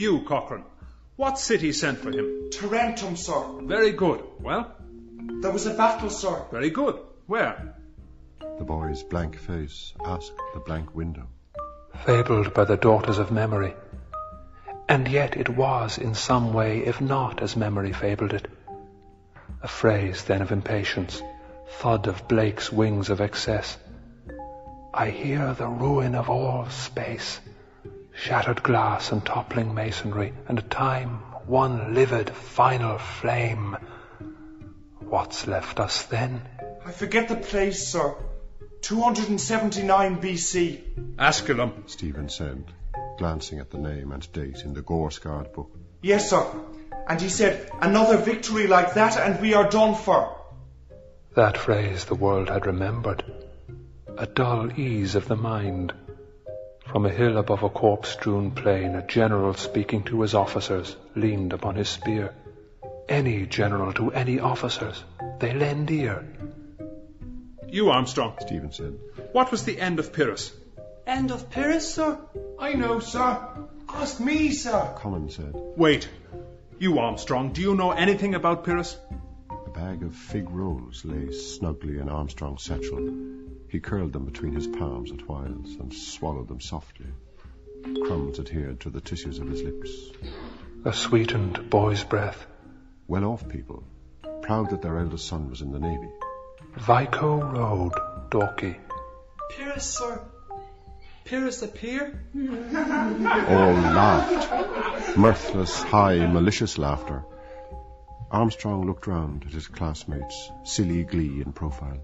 You, 0.00 0.22
Cochrane. 0.22 0.64
What 1.16 1.38
city 1.38 1.72
sent 1.72 1.98
for 1.98 2.10
him? 2.10 2.48
Tarentum, 2.50 3.16
sir. 3.16 3.60
Very 3.60 3.92
good. 3.92 4.22
Well? 4.40 4.74
There 5.42 5.50
was 5.50 5.66
a 5.66 5.74
battle, 5.74 6.08
sir. 6.08 6.46
Very 6.50 6.70
good. 6.70 6.98
Where? 7.26 7.74
The 8.40 8.64
boy's 8.64 9.02
blank 9.02 9.36
face 9.36 9.92
asked 10.02 10.32
the 10.54 10.60
blank 10.60 10.94
window. 10.94 11.26
Fabled 12.06 12.54
by 12.54 12.64
the 12.64 12.78
daughters 12.78 13.18
of 13.18 13.30
memory. 13.30 13.74
And 14.88 15.06
yet 15.06 15.36
it 15.36 15.50
was 15.50 15.98
in 15.98 16.14
some 16.14 16.54
way, 16.54 16.78
if 16.78 17.02
not 17.02 17.42
as 17.42 17.54
memory 17.54 17.92
fabled 17.92 18.32
it. 18.32 18.48
A 19.62 19.68
phrase 19.68 20.24
then 20.24 20.40
of 20.40 20.50
impatience, 20.50 21.22
thud 21.80 22.06
of 22.06 22.26
Blake's 22.26 22.72
wings 22.72 23.10
of 23.10 23.20
excess. 23.20 23.76
I 24.94 25.10
hear 25.10 25.52
the 25.52 25.68
ruin 25.68 26.14
of 26.14 26.30
all 26.30 26.70
space 26.70 27.38
shattered 28.20 28.62
glass 28.62 29.12
and 29.12 29.24
toppling 29.24 29.74
masonry, 29.74 30.34
and 30.46 30.70
time, 30.70 31.22
one 31.46 31.94
livid, 31.94 32.28
final 32.28 32.98
flame. 32.98 33.76
What's 34.98 35.46
left 35.46 35.80
us 35.80 36.02
then? 36.04 36.42
I 36.84 36.92
forget 36.92 37.28
the 37.28 37.36
place, 37.36 37.88
sir. 37.88 38.14
279 38.82 40.20
BC. 40.20 41.16
Asculum, 41.16 41.88
Stephen 41.88 42.28
said, 42.28 42.64
glancing 43.18 43.58
at 43.58 43.70
the 43.70 43.78
name 43.78 44.12
and 44.12 44.30
date 44.32 44.64
in 44.64 44.74
the 44.74 44.82
Gorescard 44.82 45.54
book. 45.54 45.70
Yes, 46.02 46.28
sir. 46.28 46.46
And 47.08 47.20
he 47.20 47.30
said, 47.30 47.70
another 47.80 48.18
victory 48.18 48.66
like 48.66 48.94
that 48.94 49.16
and 49.16 49.40
we 49.40 49.54
are 49.54 49.68
done 49.68 49.94
for. 49.94 50.36
That 51.36 51.56
phrase 51.56 52.04
the 52.04 52.14
world 52.14 52.50
had 52.50 52.66
remembered. 52.66 53.24
A 54.18 54.26
dull 54.26 54.78
ease 54.78 55.14
of 55.14 55.26
the 55.26 55.36
mind, 55.36 55.94
from 56.90 57.06
a 57.06 57.10
hill 57.10 57.38
above 57.38 57.62
a 57.62 57.68
corpse-strewn 57.68 58.50
plain, 58.50 58.96
a 58.96 59.06
general 59.06 59.54
speaking 59.54 60.02
to 60.02 60.22
his 60.22 60.34
officers 60.34 60.96
leaned 61.14 61.52
upon 61.52 61.76
his 61.76 61.88
spear. 61.88 62.34
Any 63.08 63.46
general 63.46 63.92
to 63.92 64.10
any 64.12 64.40
officers, 64.40 65.04
they 65.38 65.54
lend 65.54 65.90
ear. 65.90 66.26
You, 67.68 67.90
Armstrong. 67.90 68.34
Stephen 68.40 68.72
said. 68.72 68.98
What 69.30 69.52
was 69.52 69.64
the 69.64 69.80
end 69.80 70.00
of 70.00 70.12
Pyrrhus? 70.12 70.52
End 71.06 71.30
of 71.30 71.48
Pyrrhus, 71.50 71.94
sir? 71.94 72.18
I 72.58 72.72
know, 72.72 72.98
sir. 72.98 73.38
Ask 73.88 74.18
me, 74.18 74.50
sir. 74.50 74.94
Common 74.96 75.30
said. 75.30 75.52
Wait. 75.54 76.08
You, 76.80 76.98
Armstrong, 76.98 77.52
do 77.52 77.60
you 77.60 77.76
know 77.76 77.92
anything 77.92 78.34
about 78.34 78.64
Pyrrhus? 78.64 78.96
A 79.50 79.70
bag 79.70 80.02
of 80.02 80.14
fig 80.14 80.50
rolls 80.50 81.04
lay 81.04 81.30
snugly 81.30 81.98
in 81.98 82.08
Armstrong's 82.08 82.64
satchel. 82.64 82.98
He 83.70 83.78
curled 83.78 84.12
them 84.12 84.24
between 84.24 84.52
his 84.52 84.66
palms 84.66 85.12
at 85.12 85.28
whiles 85.28 85.76
and 85.76 85.94
swallowed 85.94 86.48
them 86.48 86.60
softly. 86.60 87.06
Crumbs 88.04 88.40
adhered 88.40 88.80
to 88.80 88.90
the 88.90 89.00
tissues 89.00 89.38
of 89.38 89.46
his 89.46 89.62
lips. 89.62 90.10
A 90.84 90.92
sweetened 90.92 91.70
boy's 91.70 92.02
breath. 92.02 92.44
Well 93.06 93.24
off 93.24 93.48
people, 93.48 93.84
proud 94.42 94.70
that 94.70 94.82
their 94.82 94.98
eldest 94.98 95.28
son 95.28 95.48
was 95.50 95.62
in 95.62 95.70
the 95.70 95.78
Navy. 95.78 96.10
Vico 96.78 97.40
Road, 97.40 97.92
Dorky. 98.28 98.76
Pyrrhus, 99.50 99.98
sir. 99.98 100.20
Pyrrhus 101.24 101.60
the 101.60 101.68
peer? 101.68 102.24
All 102.34 103.72
laughed. 103.72 105.16
Mirthless, 105.16 105.80
high, 105.80 106.26
malicious 106.26 106.76
laughter. 106.76 107.24
Armstrong 108.32 108.86
looked 108.86 109.06
round 109.06 109.44
at 109.44 109.52
his 109.52 109.68
classmates, 109.68 110.50
silly 110.64 111.04
glee 111.04 111.40
in 111.40 111.52
profile. 111.52 112.00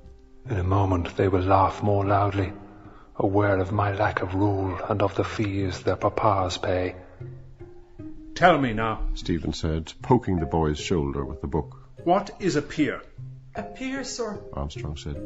In 0.48 0.58
a 0.58 0.62
moment 0.64 1.16
they 1.16 1.26
will 1.26 1.42
laugh 1.42 1.82
more 1.82 2.04
loudly, 2.04 2.52
aware 3.16 3.58
of 3.58 3.72
my 3.72 3.92
lack 3.92 4.22
of 4.22 4.34
rule 4.34 4.78
and 4.88 5.02
of 5.02 5.16
the 5.16 5.24
fees 5.24 5.82
their 5.82 5.96
papas 5.96 6.56
pay. 6.56 6.94
Tell 8.36 8.56
me 8.58 8.72
now, 8.72 9.00
Stephen 9.14 9.52
said, 9.52 9.92
poking 10.02 10.38
the 10.38 10.46
boy's 10.46 10.78
shoulder 10.78 11.24
with 11.24 11.40
the 11.40 11.48
book. 11.48 11.76
what 12.04 12.30
is 12.38 12.54
a 12.54 12.62
pier? 12.62 13.02
A 13.56 13.62
pier, 13.62 14.04
sir. 14.04 14.38
Armstrong 14.52 14.96
said. 14.96 15.16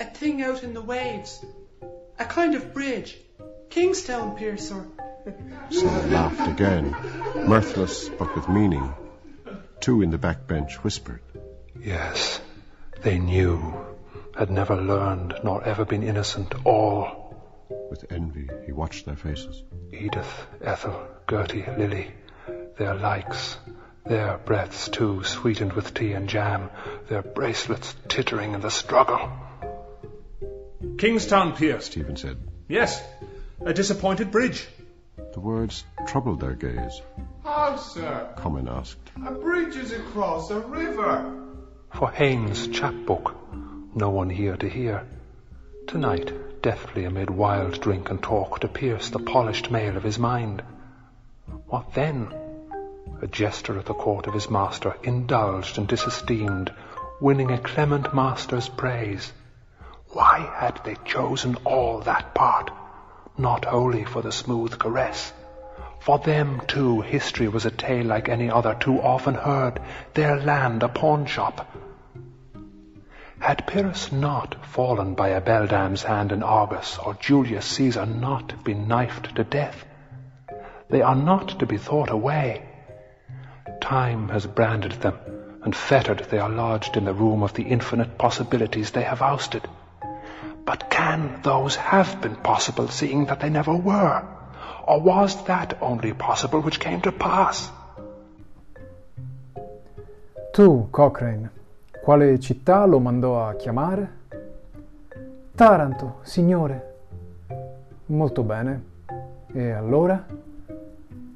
A 0.00 0.06
thing 0.06 0.42
out 0.42 0.64
in 0.64 0.74
the 0.74 0.82
waves. 0.82 1.44
A 2.18 2.24
kind 2.24 2.54
of 2.54 2.72
bridge. 2.74 3.16
Kingstown 3.70 4.36
Pier, 4.36 4.56
sir. 4.56 4.86
Some 5.70 6.10
laughed 6.10 6.48
again, 6.48 6.96
mirthless 7.46 8.08
but 8.08 8.34
with 8.34 8.48
meaning. 8.48 8.92
Two 9.80 10.02
in 10.02 10.10
the 10.10 10.18
back 10.18 10.46
bench 10.46 10.82
whispered. 10.82 11.20
Yes, 11.78 12.40
they 13.02 13.18
knew, 13.18 13.74
had 14.36 14.50
never 14.50 14.76
learned 14.76 15.34
nor 15.44 15.62
ever 15.64 15.84
been 15.84 16.02
innocent, 16.02 16.54
all. 16.64 17.24
With 17.90 18.10
envy, 18.10 18.48
he 18.66 18.72
watched 18.72 19.06
their 19.06 19.16
faces. 19.16 19.62
Edith, 19.92 20.46
Ethel, 20.62 21.06
Gertie, 21.28 21.64
Lily, 21.78 22.10
their 22.76 22.94
likes, 22.94 23.56
their 24.04 24.38
breaths 24.38 24.88
too, 24.88 25.22
sweetened 25.24 25.72
with 25.72 25.94
tea 25.94 26.12
and 26.12 26.28
jam, 26.28 26.70
their 27.08 27.22
bracelets 27.22 27.94
tittering 28.08 28.54
in 28.54 28.60
the 28.60 28.70
struggle. 28.70 29.30
Kingstown 30.98 31.56
Pier. 31.56 31.80
Stephen 31.80 32.16
said. 32.16 32.36
Yes, 32.68 33.02
a 33.64 33.72
disappointed 33.72 34.30
bridge. 34.30 34.66
The 35.32 35.40
words 35.40 35.84
troubled 36.06 36.40
their 36.40 36.54
gaze. 36.54 37.00
How, 37.42 37.76
sir? 37.76 38.34
Common 38.36 38.68
asked. 38.68 39.10
A 39.26 39.32
bridge 39.32 39.76
is 39.76 39.92
across 39.92 40.50
a 40.50 40.60
river. 40.60 41.40
For 41.94 42.10
Haynes' 42.10 42.68
chapbook, 42.68 43.34
no 43.94 44.10
one 44.10 44.30
here 44.30 44.56
to 44.56 44.68
hear. 44.68 45.06
Tonight, 45.86 46.62
deftly 46.62 47.04
amid 47.04 47.30
wild 47.30 47.80
drink 47.80 48.10
and 48.10 48.22
talk, 48.22 48.60
to 48.60 48.68
pierce 48.68 49.10
the 49.10 49.18
polished 49.18 49.70
mail 49.70 49.96
of 49.96 50.02
his 50.02 50.18
mind. 50.18 50.62
What 51.66 51.94
then? 51.94 52.34
A 53.22 53.26
jester 53.26 53.78
at 53.78 53.86
the 53.86 53.94
court 53.94 54.26
of 54.26 54.34
his 54.34 54.50
master, 54.50 54.96
indulged 55.02 55.78
and 55.78 55.86
disesteemed, 55.86 56.72
winning 57.20 57.50
a 57.50 57.58
clement 57.58 58.14
master's 58.14 58.68
praise. 58.68 59.32
Why 60.08 60.38
had 60.56 60.80
they 60.84 60.96
chosen 61.04 61.56
all 61.64 62.00
that 62.00 62.34
part? 62.34 62.70
Not 63.36 63.64
wholly 63.64 64.04
for 64.04 64.22
the 64.22 64.32
smooth 64.32 64.78
caress. 64.78 65.32
For 66.00 66.18
them, 66.18 66.60
too, 66.66 67.00
history 67.00 67.48
was 67.48 67.64
a 67.64 67.70
tale 67.70 68.06
like 68.06 68.28
any 68.28 68.50
other, 68.50 68.74
too 68.74 69.00
often 69.00 69.34
heard, 69.34 69.80
their 70.14 70.38
land 70.40 70.82
a 70.82 70.88
pawnshop. 70.88 71.66
Had 73.38 73.66
Pyrrhus 73.66 74.12
not 74.12 74.54
fallen 74.66 75.14
by 75.14 75.28
a 75.28 75.40
beldame's 75.40 76.02
hand 76.02 76.32
in 76.32 76.42
Argos, 76.42 76.98
or 76.98 77.14
Julius 77.14 77.66
Caesar 77.66 78.06
not 78.06 78.64
been 78.64 78.88
knifed 78.88 79.34
to 79.36 79.44
death, 79.44 79.84
they 80.88 81.02
are 81.02 81.14
not 81.14 81.48
to 81.58 81.66
be 81.66 81.76
thought 81.76 82.10
away. 82.10 82.62
Time 83.80 84.28
has 84.28 84.46
branded 84.46 84.92
them, 84.92 85.18
and 85.62 85.74
fettered 85.74 86.20
they 86.30 86.38
are 86.38 86.48
lodged 86.48 86.96
in 86.96 87.04
the 87.04 87.12
room 87.12 87.42
of 87.42 87.54
the 87.54 87.64
infinite 87.64 88.16
possibilities 88.18 88.90
they 88.90 89.02
have 89.02 89.22
ousted. 89.22 89.68
But 90.64 90.88
can 90.88 91.40
those 91.42 91.76
have 91.76 92.20
been 92.20 92.36
possible, 92.36 92.88
seeing 92.88 93.26
that 93.26 93.40
they 93.40 93.50
never 93.50 93.74
were? 93.74 94.22
Or 94.86 95.00
was 95.00 95.44
that 95.44 95.78
only 95.82 96.12
possible 96.12 96.60
which 96.60 96.80
came 96.80 97.00
to 97.02 97.12
pass? 97.12 97.70
2. 100.54 100.88
Cochrane, 100.92 101.50
quale 102.04 102.38
città 102.38 102.84
lo 102.84 102.98
mandò 102.98 103.48
a 103.48 103.54
chiamare? 103.54 104.08
Taranto, 105.54 106.16
signore. 106.20 106.96
Molto 108.06 108.42
bene. 108.42 108.82
E 109.50 109.70
allora? 109.70 110.22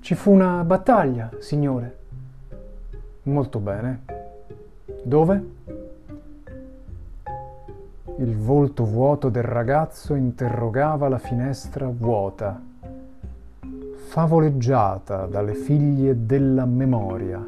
Ci 0.00 0.14
fu 0.14 0.30
una 0.30 0.62
battaglia, 0.64 1.30
signore. 1.38 1.96
Molto 3.22 3.60
bene. 3.60 4.02
Dove? 5.04 5.46
Il 8.18 8.36
volto 8.36 8.84
vuoto 8.84 9.30
del 9.30 9.44
ragazzo 9.44 10.12
interrogava 10.16 11.08
la 11.08 11.18
finestra 11.18 11.88
vuota, 11.88 12.60
favoleggiata 13.94 15.24
dalle 15.24 15.54
figlie 15.54 16.26
della 16.26 16.66
memoria, 16.66 17.42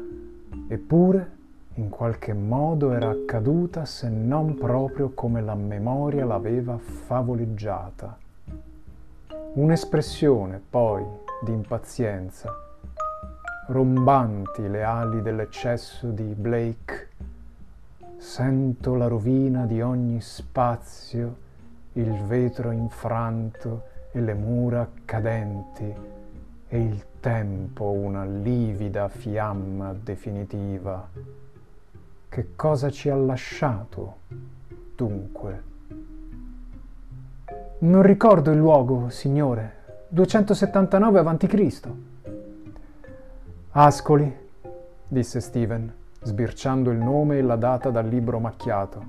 eppure 0.67 1.39
in 1.75 1.89
qualche 1.89 2.33
modo 2.33 2.91
era 2.91 3.09
accaduta 3.09 3.85
se 3.85 4.09
non 4.09 4.55
proprio 4.55 5.11
come 5.11 5.41
la 5.41 5.55
memoria 5.55 6.25
l'aveva 6.25 6.77
favoleggiata. 6.77 8.17
Un'espressione 9.53 10.61
poi 10.69 11.03
di 11.43 11.51
impazienza, 11.51 12.53
rombanti 13.67 14.67
le 14.67 14.83
ali 14.83 15.21
dell'eccesso 15.21 16.07
di 16.07 16.33
Blake 16.35 17.09
Sento 18.21 18.93
la 18.93 19.07
rovina 19.07 19.65
di 19.65 19.81
ogni 19.81 20.21
spazio, 20.21 21.35
il 21.93 22.13
vetro 22.25 22.69
infranto 22.69 23.85
e 24.11 24.21
le 24.21 24.35
mura 24.35 24.87
cadenti, 25.05 25.91
e 26.67 26.79
il 26.79 27.03
tempo 27.19 27.89
una 27.89 28.23
livida 28.23 29.09
fiamma 29.09 29.93
definitiva. 29.93 31.09
Che 32.33 32.55
cosa 32.55 32.89
ci 32.89 33.09
ha 33.09 33.15
lasciato, 33.17 34.19
dunque? 34.95 35.63
Non 37.79 38.01
ricordo 38.03 38.51
il 38.51 38.57
luogo, 38.57 39.09
signore. 39.09 39.79
279 40.07 41.19
a.C. 41.19 41.89
Ascoli, 43.71 44.33
disse 45.09 45.41
Steven, 45.41 45.93
sbirciando 46.21 46.89
il 46.91 46.99
nome 46.99 47.39
e 47.39 47.41
la 47.41 47.57
data 47.57 47.89
dal 47.89 48.07
libro 48.07 48.39
macchiato. 48.39 49.03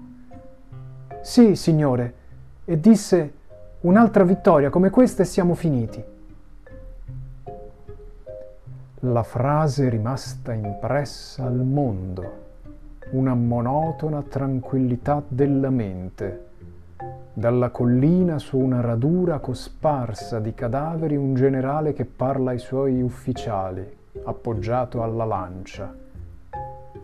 Sì, 1.21 1.55
signore, 1.55 2.15
e 2.65 2.81
disse 2.81 3.33
un'altra 3.83 4.25
vittoria 4.25 4.69
come 4.69 4.91
questa 4.91 5.23
e 5.23 5.27
siamo 5.27 5.55
finiti. 5.55 6.03
La 8.99 9.23
frase 9.23 9.89
rimasta 9.89 10.53
impressa 10.55 11.45
al 11.45 11.59
mondo, 11.65 12.51
una 13.13 13.35
monotona 13.35 14.23
tranquillità 14.23 15.23
della 15.27 15.71
mente. 15.71 16.51
Dalla 17.35 17.71
collina 17.71 18.39
su 18.39 18.59
una 18.59 18.81
radura 18.81 19.39
cosparsa 19.39 20.39
di 20.39 20.55
cadaveri 20.55 21.17
un 21.17 21.35
generale 21.35 21.93
che 21.93 22.05
parla 22.05 22.51
ai 22.51 22.59
suoi 22.59 23.03
ufficiali, 23.03 23.85
appoggiato 24.25 25.03
alla 25.03 25.25
lancia. 25.25 25.95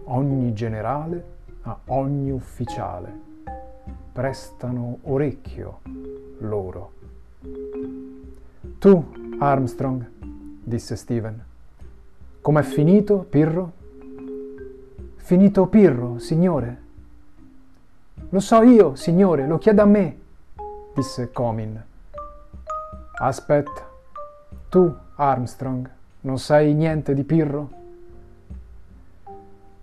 Ogni 0.05 0.53
generale 0.55 1.25
a 1.63 1.77
ogni 1.87 2.31
ufficiale. 2.31 3.27
Prestano 4.13 4.99
orecchio 5.03 5.81
loro. 6.39 6.93
Tu, 8.79 9.05
Armstrong, 9.39 10.09
disse 10.63 10.97
Steven, 10.97 11.45
com'è 12.41 12.63
finito, 12.63 13.27
Pirro? 13.29 13.78
Finito 15.29 15.67
Pirro, 15.67 16.19
signore. 16.19 16.79
Lo 18.31 18.41
so 18.41 18.63
io, 18.63 18.95
signore, 18.95 19.47
lo 19.47 19.59
chieda 19.59 19.83
a 19.83 19.85
me, 19.85 20.17
disse 20.95 21.31
Comin. 21.33 21.79
Aspetta, 23.21 23.87
tu, 24.71 24.91
Armstrong, 25.17 25.87
non 26.23 26.39
sai 26.39 26.73
niente 26.73 27.13
di 27.13 27.25
Pirro? 27.25 27.71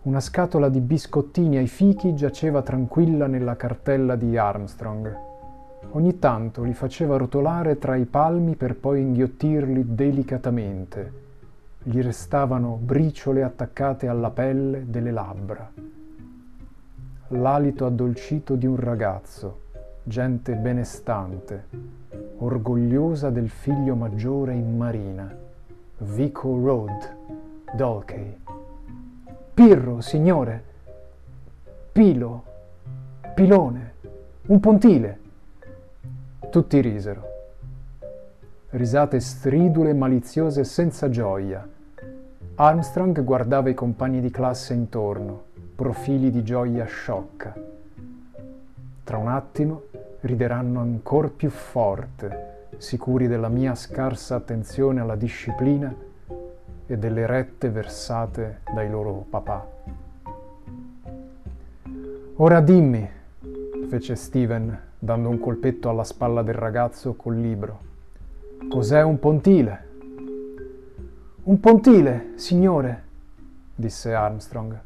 Una 0.02 0.20
scatola 0.20 0.68
di 0.68 0.80
biscottini 0.80 1.58
ai 1.58 1.68
fichi 1.68 2.16
giaceva 2.16 2.64
tranquilla 2.64 3.28
nella 3.28 3.56
cartella 3.56 4.16
di 4.16 4.36
Armstrong. 4.40 5.16
Ogni 5.92 6.18
tanto 6.18 6.64
li 6.64 6.74
faceva 6.74 7.18
rotolare 7.18 7.78
tra 7.78 7.96
i 7.96 8.06
palmi 8.06 8.56
per 8.56 8.76
poi 8.76 9.02
inghiottirli 9.02 9.94
delicatamente. 9.94 11.25
Gli 11.88 12.02
restavano 12.02 12.80
briciole 12.82 13.44
attaccate 13.44 14.08
alla 14.08 14.32
pelle 14.32 14.90
delle 14.90 15.12
labbra. 15.12 15.72
L'alito 17.28 17.86
addolcito 17.86 18.56
di 18.56 18.66
un 18.66 18.76
ragazzo, 18.76 19.60
gente 20.02 20.56
benestante, 20.56 21.68
orgogliosa 22.40 23.30
del 23.30 23.50
figlio 23.50 23.94
maggiore 23.94 24.56
in 24.56 24.76
marina, 24.76 25.32
Vico 26.00 26.60
Road, 26.60 27.16
Dalkey. 27.76 28.36
Pirro, 29.54 30.02
signore, 30.02 30.64
Pilo, 31.92 32.44
Pilone, 33.36 33.94
un 34.48 34.60
pontile. 34.60 35.20
Tutti 36.50 36.82
risero. 36.82 37.34
Risate 38.72 39.20
stridule, 39.20 39.94
maliziose 39.94 40.64
senza 40.64 41.10
gioia. 41.12 41.74
Armstrong 42.57 43.22
guardava 43.22 43.68
i 43.68 43.74
compagni 43.74 44.22
di 44.22 44.31
classe 44.31 44.74
intorno, 44.74 45.44
profili 45.75 46.31
di 46.31 46.42
gioia 46.42 46.86
sciocca. 46.86 47.54
Tra 49.04 49.18
un 49.18 49.28
attimo 49.28 49.81
rideranno 50.22 50.80
ancor 50.80 51.31
più 51.31 51.50
forte, 51.50 52.68
sicuri 52.78 53.28
della 53.28 53.50
mia 53.50 53.75
scarsa 53.75 54.36
attenzione 54.36 55.02
alla 55.02 55.18
disciplina 55.18 55.94
e 56.88 56.98
delle 56.98 57.25
rette 57.25 57.69
versate 57.69 58.62
dai 58.74 58.90
loro 58.90 59.25
papà. 59.30 59.68
Ora 62.36 62.62
dimmi, 62.62 63.10
fece 63.90 64.16
Steven, 64.16 64.80
dando 64.98 65.28
un 65.28 65.42
colpetto 65.42 65.90
alla 65.90 66.06
spalla 66.06 66.42
del 66.42 66.56
ragazzo 66.56 67.16
col 67.16 67.36
libro. 67.36 67.80
Cos'è 68.69 69.01
un 69.01 69.19
pontile? 69.19 69.85
Un 71.48 71.60
pontile, 71.60 72.32
signore, 72.38 73.04
disse 73.76 74.16
Armstrong. 74.16 74.80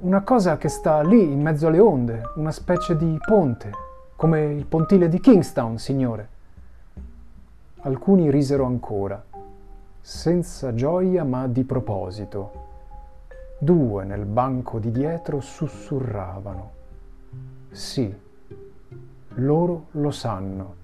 Una 0.00 0.22
cosa 0.22 0.56
che 0.56 0.68
sta 0.68 1.02
lì 1.02 1.30
in 1.30 1.42
mezzo 1.42 1.66
alle 1.66 1.78
onde, 1.78 2.22
una 2.36 2.50
specie 2.50 2.96
di 2.96 3.18
ponte, 3.22 3.70
come 4.16 4.44
il 4.46 4.64
pontile 4.64 5.10
di 5.10 5.20
Kingstown, 5.20 5.76
signore. 5.76 6.28
Alcuni 7.80 8.30
risero 8.30 8.64
ancora, 8.64 9.22
senza 10.00 10.72
gioia 10.72 11.22
ma 11.22 11.46
di 11.46 11.64
proposito. 11.64 12.52
Due 13.58 14.04
nel 14.04 14.24
banco 14.24 14.78
di 14.78 14.90
dietro 14.90 15.40
sussurravano. 15.40 16.70
Sì, 17.70 18.10
loro 19.34 19.84
lo 19.90 20.10
sanno. 20.12 20.74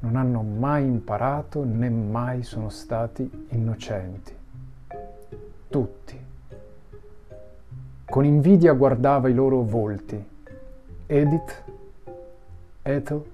Non 0.00 0.16
hanno 0.16 0.42
mai 0.42 0.84
imparato 0.84 1.64
né 1.64 1.88
mai 1.88 2.42
sono 2.42 2.68
stati 2.68 3.46
innocenti. 3.48 4.32
Tutti. 5.68 6.24
Con 8.04 8.24
invidia 8.24 8.72
guardava 8.72 9.28
i 9.28 9.34
loro 9.34 9.62
volti. 9.62 10.24
Edith, 11.06 11.64
Ethel, 12.82 13.24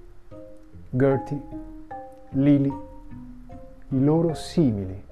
Gertie, 0.89 1.41
Lily, 2.29 2.73
i 3.89 4.03
loro 4.03 4.33
simili, 4.33 5.03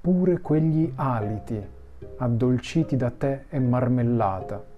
pure 0.00 0.40
quegli 0.40 0.92
aliti 0.96 1.62
addolciti 2.16 2.96
da 2.96 3.10
tè 3.10 3.44
e 3.48 3.58
marmellata 3.58 4.70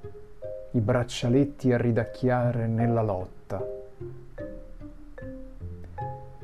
i 0.75 0.81
braccialetti 0.81 1.73
a 1.73 1.77
ridacchiare 1.77 2.67
nella 2.67 3.03
lotta. 3.03 3.82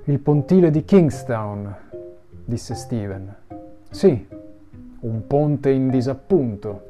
Il 0.08 0.20
pontile 0.20 0.70
di 0.70 0.86
Kingstown, 0.86 1.76
disse 2.42 2.74
Steven. 2.74 3.36
Sì, 3.90 4.26
un 5.00 5.26
ponte 5.26 5.68
in 5.68 5.90
disappunto. 5.90 6.82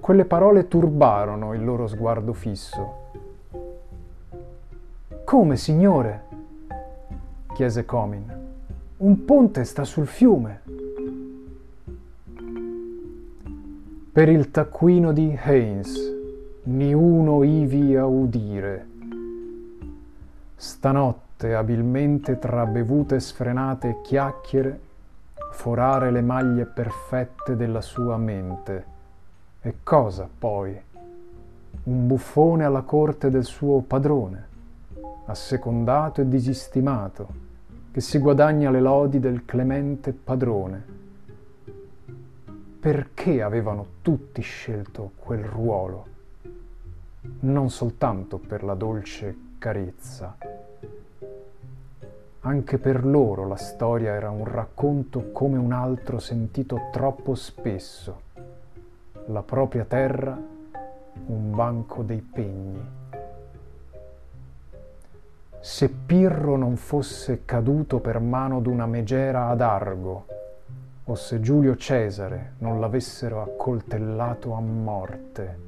Quelle 0.00 0.24
parole 0.24 0.66
turbarono 0.66 1.52
il 1.52 1.62
loro 1.62 1.86
sguardo 1.86 2.32
fisso. 2.32 3.10
Come, 5.24 5.56
signore? 5.56 6.24
chiese 7.52 7.84
Comin. 7.84 8.24
Un 8.96 9.24
ponte 9.26 9.62
sta 9.64 9.84
sul 9.84 10.06
fiume. 10.06 10.62
Per 14.10 14.28
il 14.30 14.50
taccuino 14.50 15.12
di 15.12 15.38
Haynes, 15.38 16.14
ni 16.62 16.94
uno 16.94 17.42
ivi 17.42 17.94
a 17.94 18.06
udire. 18.06 18.94
Stanotte, 20.56 21.54
abilmente 21.54 22.38
tra 22.38 22.64
bevute 22.64 23.20
sfrenate 23.20 23.88
e 23.90 24.00
chiacchiere, 24.00 24.80
forare 25.52 26.10
le 26.10 26.22
maglie 26.22 26.64
perfette 26.64 27.54
della 27.56 27.82
sua 27.82 28.16
mente. 28.16 28.84
E 29.60 29.74
cosa 29.82 30.28
poi? 30.38 30.74
Un 31.84 32.06
buffone 32.06 32.64
alla 32.64 32.82
corte 32.82 33.30
del 33.30 33.44
suo 33.44 33.82
padrone, 33.82 34.46
assecondato 35.26 36.22
e 36.22 36.28
disistimato, 36.28 37.28
che 37.92 38.00
si 38.00 38.18
guadagna 38.18 38.70
le 38.70 38.80
lodi 38.80 39.20
del 39.20 39.44
clemente 39.44 40.12
padrone 40.12 40.96
perché 42.86 43.42
avevano 43.42 43.86
tutti 44.00 44.40
scelto 44.42 45.10
quel 45.16 45.42
ruolo, 45.42 46.06
non 47.40 47.68
soltanto 47.68 48.38
per 48.38 48.62
la 48.62 48.74
dolce 48.74 49.45
carezza. 49.58 50.36
Anche 52.40 52.78
per 52.78 53.04
loro 53.04 53.46
la 53.46 53.56
storia 53.56 54.12
era 54.12 54.30
un 54.30 54.44
racconto 54.44 55.32
come 55.32 55.58
un 55.58 55.72
altro 55.72 56.18
sentito 56.18 56.88
troppo 56.92 57.34
spesso. 57.34 58.20
La 59.26 59.42
propria 59.42 59.84
terra, 59.84 60.38
un 61.26 61.50
banco 61.50 62.02
dei 62.02 62.20
pegni. 62.20 62.88
Se 65.58 65.88
Pirro 65.88 66.56
non 66.56 66.76
fosse 66.76 67.44
caduto 67.44 67.98
per 67.98 68.20
mano 68.20 68.60
d'una 68.60 68.86
megera 68.86 69.48
ad 69.48 69.60
Argo, 69.60 70.26
o 71.02 71.14
se 71.16 71.40
Giulio 71.40 71.74
Cesare 71.74 72.52
non 72.58 72.78
l'avessero 72.78 73.42
accoltellato 73.42 74.52
a 74.52 74.60
morte. 74.60 75.65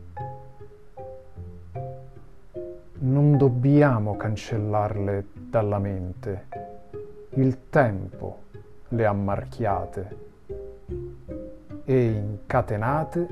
Non 3.00 3.36
dobbiamo 3.36 4.16
cancellarle 4.16 5.26
dalla 5.32 5.78
mente. 5.78 6.46
Il 7.34 7.68
tempo 7.70 8.42
le 8.88 9.06
ha 9.06 9.12
marchiate 9.12 10.16
e 11.84 12.06
incatenate 12.06 13.28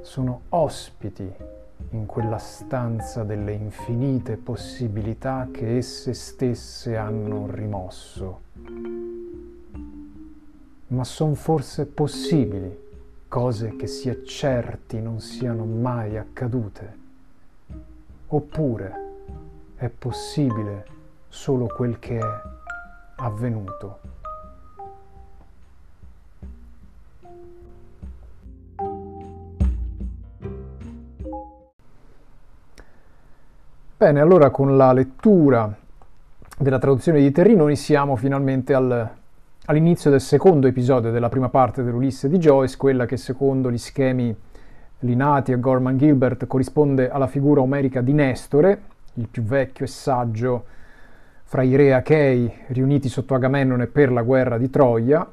sono 0.00 0.42
ospiti 0.48 1.30
in 1.90 2.06
quella 2.06 2.38
stanza 2.38 3.22
delle 3.22 3.52
infinite 3.52 4.38
possibilità 4.38 5.48
che 5.52 5.76
esse 5.76 6.14
stesse 6.14 6.96
hanno 6.96 7.46
rimosso. 7.50 8.40
ma 10.88 11.04
sono 11.04 11.34
forse 11.34 11.86
possibili 11.86 12.78
cose 13.28 13.76
che 13.76 13.86
si 13.86 14.08
è 14.08 14.22
certi 14.22 15.00
non 15.00 15.20
siano 15.20 15.64
mai 15.64 16.16
accadute? 16.18 17.01
Oppure 18.34 18.94
è 19.76 19.90
possibile 19.90 20.86
solo 21.28 21.66
quel 21.66 21.98
che 21.98 22.18
è 22.18 22.40
avvenuto? 23.16 23.98
Bene, 33.98 34.20
allora 34.20 34.48
con 34.48 34.78
la 34.78 34.94
lettura 34.94 35.76
della 36.56 36.78
traduzione 36.78 37.20
di 37.20 37.30
Terrinoni 37.30 37.76
siamo 37.76 38.16
finalmente 38.16 38.72
al, 38.72 39.10
all'inizio 39.66 40.08
del 40.08 40.22
secondo 40.22 40.66
episodio 40.66 41.10
della 41.10 41.28
prima 41.28 41.50
parte 41.50 41.82
dell'Ulisse 41.82 42.30
di 42.30 42.38
Joyce, 42.38 42.78
quella 42.78 43.04
che 43.04 43.18
secondo 43.18 43.70
gli 43.70 43.76
schemi 43.76 44.34
Linati 45.04 45.50
e 45.50 45.58
Gorman 45.58 45.98
Gilbert 45.98 46.46
corrisponde 46.46 47.10
alla 47.10 47.26
figura 47.26 47.60
omerica 47.60 48.00
di 48.00 48.12
Nestore, 48.12 48.80
il 49.14 49.26
più 49.26 49.42
vecchio 49.42 49.84
e 49.84 49.88
saggio 49.88 50.64
fra 51.42 51.62
i 51.62 51.74
re 51.74 51.92
achei 51.92 52.50
riuniti 52.68 53.08
sotto 53.08 53.34
Agamennone 53.34 53.88
per 53.88 54.12
la 54.12 54.22
guerra 54.22 54.58
di 54.58 54.70
Troia, 54.70 55.28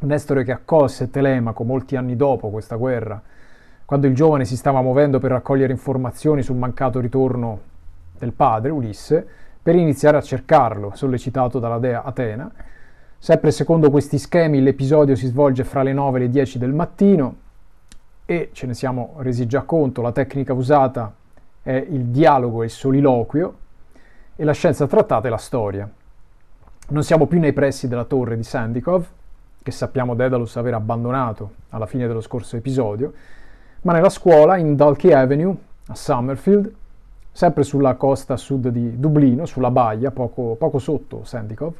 Nestore 0.00 0.44
che 0.44 0.52
accolse 0.52 1.10
Telemaco 1.10 1.64
molti 1.64 1.96
anni 1.96 2.14
dopo 2.14 2.50
questa 2.50 2.76
guerra, 2.76 3.20
quando 3.86 4.06
il 4.06 4.14
giovane 4.14 4.44
si 4.44 4.56
stava 4.56 4.82
muovendo 4.82 5.18
per 5.18 5.30
raccogliere 5.30 5.72
informazioni 5.72 6.42
sul 6.42 6.56
mancato 6.56 7.00
ritorno 7.00 7.58
del 8.18 8.32
padre, 8.32 8.70
Ulisse, 8.70 9.26
per 9.62 9.76
iniziare 9.76 10.18
a 10.18 10.22
cercarlo, 10.22 10.92
sollecitato 10.94 11.58
dalla 11.58 11.78
dea 11.78 12.02
Atena. 12.02 12.50
Sempre 13.18 13.50
secondo 13.50 13.90
questi 13.90 14.18
schemi 14.18 14.60
l'episodio 14.60 15.14
si 15.16 15.26
svolge 15.26 15.64
fra 15.64 15.82
le 15.82 15.94
9 15.94 16.18
e 16.18 16.20
le 16.22 16.28
10 16.28 16.58
del 16.58 16.72
mattino 16.72 17.48
e 18.30 18.50
ce 18.52 18.68
ne 18.68 18.74
siamo 18.74 19.14
resi 19.16 19.44
già 19.48 19.62
conto, 19.62 20.02
la 20.02 20.12
tecnica 20.12 20.52
usata 20.52 21.12
è 21.62 21.72
il 21.72 22.04
dialogo 22.04 22.62
e 22.62 22.66
il 22.66 22.70
soliloquio 22.70 23.56
e 24.36 24.44
la 24.44 24.52
scienza 24.52 24.86
trattata 24.86 25.26
è 25.26 25.30
la 25.30 25.36
storia. 25.36 25.90
Non 26.90 27.02
siamo 27.02 27.26
più 27.26 27.40
nei 27.40 27.52
pressi 27.52 27.88
della 27.88 28.04
torre 28.04 28.36
di 28.36 28.44
Sandikov, 28.44 29.04
che 29.60 29.72
sappiamo 29.72 30.14
Daedalus 30.14 30.54
aver 30.54 30.74
abbandonato 30.74 31.54
alla 31.70 31.86
fine 31.86 32.06
dello 32.06 32.20
scorso 32.20 32.54
episodio, 32.54 33.12
ma 33.82 33.94
nella 33.94 34.08
scuola 34.08 34.56
in 34.58 34.76
Dalkey 34.76 35.10
Avenue, 35.10 35.56
a 35.88 35.96
Summerfield, 35.96 36.72
sempre 37.32 37.64
sulla 37.64 37.96
costa 37.96 38.36
sud 38.36 38.68
di 38.68 39.00
Dublino, 39.00 39.44
sulla 39.44 39.72
baia, 39.72 40.12
poco, 40.12 40.54
poco 40.54 40.78
sotto 40.78 41.24
Sandikov, 41.24 41.74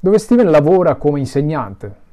dove 0.00 0.18
Steven 0.18 0.50
lavora 0.50 0.96
come 0.96 1.18
insegnante. 1.18 2.08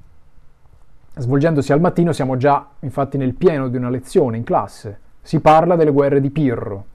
Svolgendosi 1.20 1.72
al 1.72 1.82
mattino 1.82 2.12
siamo 2.12 2.38
già 2.38 2.68
infatti 2.82 3.18
nel 3.18 3.34
pieno 3.34 3.70
di 3.70 3.78
una 3.78 3.90
lezione 3.90 4.38
in 4.38 4.44
classe. 4.44 5.00
Si 5.22 5.40
parla 5.40 5.76
delle 5.76 5.90
guerre 5.90 6.22
di 6.22 6.30
Pirro. 6.30 6.86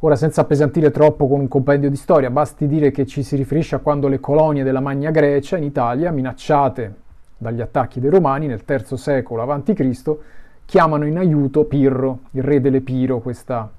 Ora, 0.00 0.16
senza 0.16 0.40
appesantire 0.40 0.90
troppo 0.90 1.28
con 1.28 1.40
un 1.40 1.48
compendio 1.48 1.90
di 1.90 1.96
storia, 1.96 2.30
basti 2.30 2.66
dire 2.66 2.90
che 2.90 3.04
ci 3.04 3.22
si 3.22 3.36
riferisce 3.36 3.74
a 3.74 3.80
quando 3.80 4.08
le 4.08 4.20
colonie 4.20 4.62
della 4.62 4.80
Magna 4.80 5.10
Grecia 5.10 5.58
in 5.58 5.64
Italia, 5.64 6.10
minacciate 6.10 6.94
dagli 7.36 7.60
attacchi 7.60 8.00
dei 8.00 8.08
Romani 8.08 8.46
nel 8.46 8.62
III 8.66 8.96
secolo 8.96 9.42
a.C., 9.42 10.16
chiamano 10.64 11.06
in 11.06 11.18
aiuto 11.18 11.64
Pirro, 11.64 12.20
il 12.32 12.42
re 12.42 12.60
dell'Epiro, 12.60 13.20
questa 13.20 13.70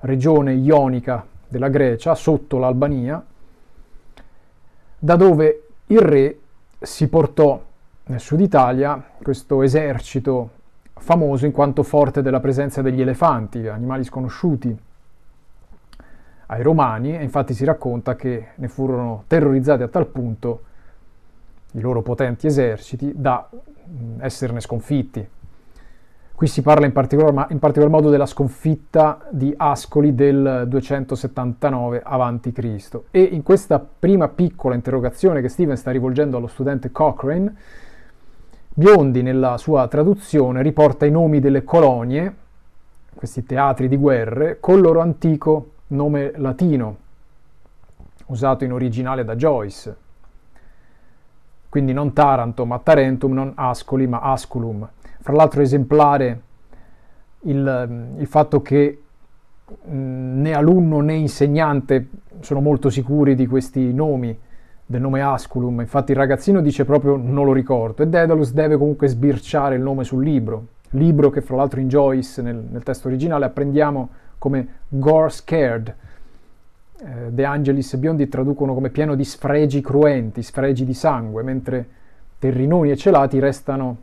regione 0.00 0.52
ionica 0.52 1.24
della 1.48 1.68
Grecia, 1.68 2.14
sotto 2.14 2.58
l'Albania, 2.58 3.24
da 4.98 5.16
dove 5.16 5.62
il 5.86 5.98
re 5.98 6.38
si 6.78 7.08
portò 7.08 7.60
nel 8.04 8.20
sud 8.20 8.40
Italia 8.40 9.02
questo 9.22 9.62
esercito 9.62 10.50
famoso 10.94 11.46
in 11.46 11.52
quanto 11.52 11.82
forte 11.82 12.22
della 12.22 12.40
presenza 12.40 12.82
degli 12.82 13.00
elefanti, 13.00 13.66
animali 13.66 14.04
sconosciuti 14.04 14.76
ai 16.46 16.62
romani, 16.62 17.16
e 17.16 17.22
infatti 17.22 17.54
si 17.54 17.64
racconta 17.64 18.14
che 18.14 18.48
ne 18.54 18.68
furono 18.68 19.24
terrorizzati 19.26 19.82
a 19.82 19.88
tal 19.88 20.06
punto 20.06 20.62
i 21.72 21.80
loro 21.80 22.02
potenti 22.02 22.46
eserciti 22.46 23.12
da 23.14 23.48
esserne 24.18 24.60
sconfitti. 24.60 25.26
Qui 26.34 26.46
si 26.50 26.60
parla 26.60 26.86
in 26.86 26.92
particolar, 26.92 27.46
in 27.50 27.58
particolar, 27.58 27.88
modo 27.88 28.10
della 28.10 28.26
sconfitta 28.26 29.26
di 29.30 29.54
Ascoli 29.56 30.14
del 30.14 30.64
279 30.66 32.02
a.C. 32.04 33.00
E 33.10 33.22
in 33.22 33.42
questa 33.42 33.78
prima 33.78 34.28
piccola 34.28 34.74
interrogazione 34.74 35.40
che 35.40 35.48
Steven 35.48 35.76
sta 35.76 35.92
rivolgendo 35.92 36.36
allo 36.36 36.48
studente 36.48 36.90
Cochrane, 36.90 37.54
Biondi 38.74 39.20
nella 39.20 39.58
sua 39.58 39.86
traduzione 39.86 40.62
riporta 40.62 41.04
i 41.04 41.10
nomi 41.10 41.40
delle 41.40 41.62
colonie, 41.62 42.34
questi 43.14 43.44
teatri 43.44 43.86
di 43.86 43.98
guerre, 43.98 44.60
col 44.60 44.80
loro 44.80 45.00
antico 45.00 45.72
nome 45.88 46.32
latino, 46.36 46.96
usato 48.26 48.64
in 48.64 48.72
originale 48.72 49.24
da 49.24 49.36
Joyce. 49.36 49.96
Quindi 51.68 51.92
non 51.92 52.14
Taranto 52.14 52.64
ma 52.64 52.78
Tarentum, 52.78 53.34
non 53.34 53.52
Ascoli 53.56 54.06
ma 54.06 54.20
Asculum. 54.20 54.88
Fra 55.20 55.34
l'altro 55.34 55.60
esemplare 55.60 56.40
il, 57.40 58.14
il 58.16 58.26
fatto 58.26 58.62
che 58.62 59.02
né 59.84 60.52
alunno 60.54 61.00
né 61.00 61.14
insegnante 61.14 62.08
sono 62.40 62.60
molto 62.60 62.88
sicuri 62.88 63.34
di 63.34 63.46
questi 63.46 63.92
nomi, 63.92 64.38
del 64.84 65.00
nome 65.00 65.22
Asculum, 65.22 65.80
infatti 65.80 66.12
il 66.12 66.18
ragazzino 66.18 66.60
dice 66.60 66.84
proprio 66.84 67.16
non 67.16 67.44
lo 67.44 67.52
ricordo. 67.52 68.02
E 68.02 68.06
Daedalus 68.08 68.52
deve 68.52 68.76
comunque 68.76 69.08
sbirciare 69.08 69.76
il 69.76 69.82
nome 69.82 70.04
sul 70.04 70.22
libro, 70.22 70.66
libro 70.90 71.30
che 71.30 71.40
fra 71.40 71.56
l'altro 71.56 71.80
in 71.80 71.88
Joyce 71.88 72.42
nel, 72.42 72.56
nel 72.56 72.82
testo 72.82 73.08
originale 73.08 73.44
apprendiamo 73.44 74.08
come 74.38 74.68
Gore 74.88 75.30
Scared, 75.30 75.94
eh, 76.98 77.30
De 77.30 77.44
Angelis 77.44 77.92
e 77.92 77.98
Biondi 77.98 78.28
traducono 78.28 78.74
come 78.74 78.90
pieno 78.90 79.14
di 79.14 79.24
sfregi 79.24 79.80
cruenti, 79.80 80.42
sfregi 80.42 80.84
di 80.84 80.94
sangue, 80.94 81.42
mentre 81.42 81.88
Terrinoni 82.38 82.90
e 82.90 82.96
Celati 82.96 83.38
restano 83.38 83.96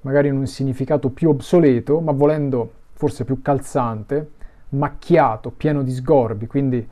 magari 0.00 0.28
in 0.28 0.36
un 0.36 0.46
significato 0.46 1.10
più 1.10 1.28
obsoleto, 1.30 2.00
ma 2.00 2.12
volendo 2.12 2.72
forse 2.92 3.24
più 3.24 3.42
calzante, 3.42 4.30
macchiato, 4.70 5.50
pieno 5.50 5.82
di 5.82 5.92
sgorbi, 5.92 6.46
quindi 6.46 6.86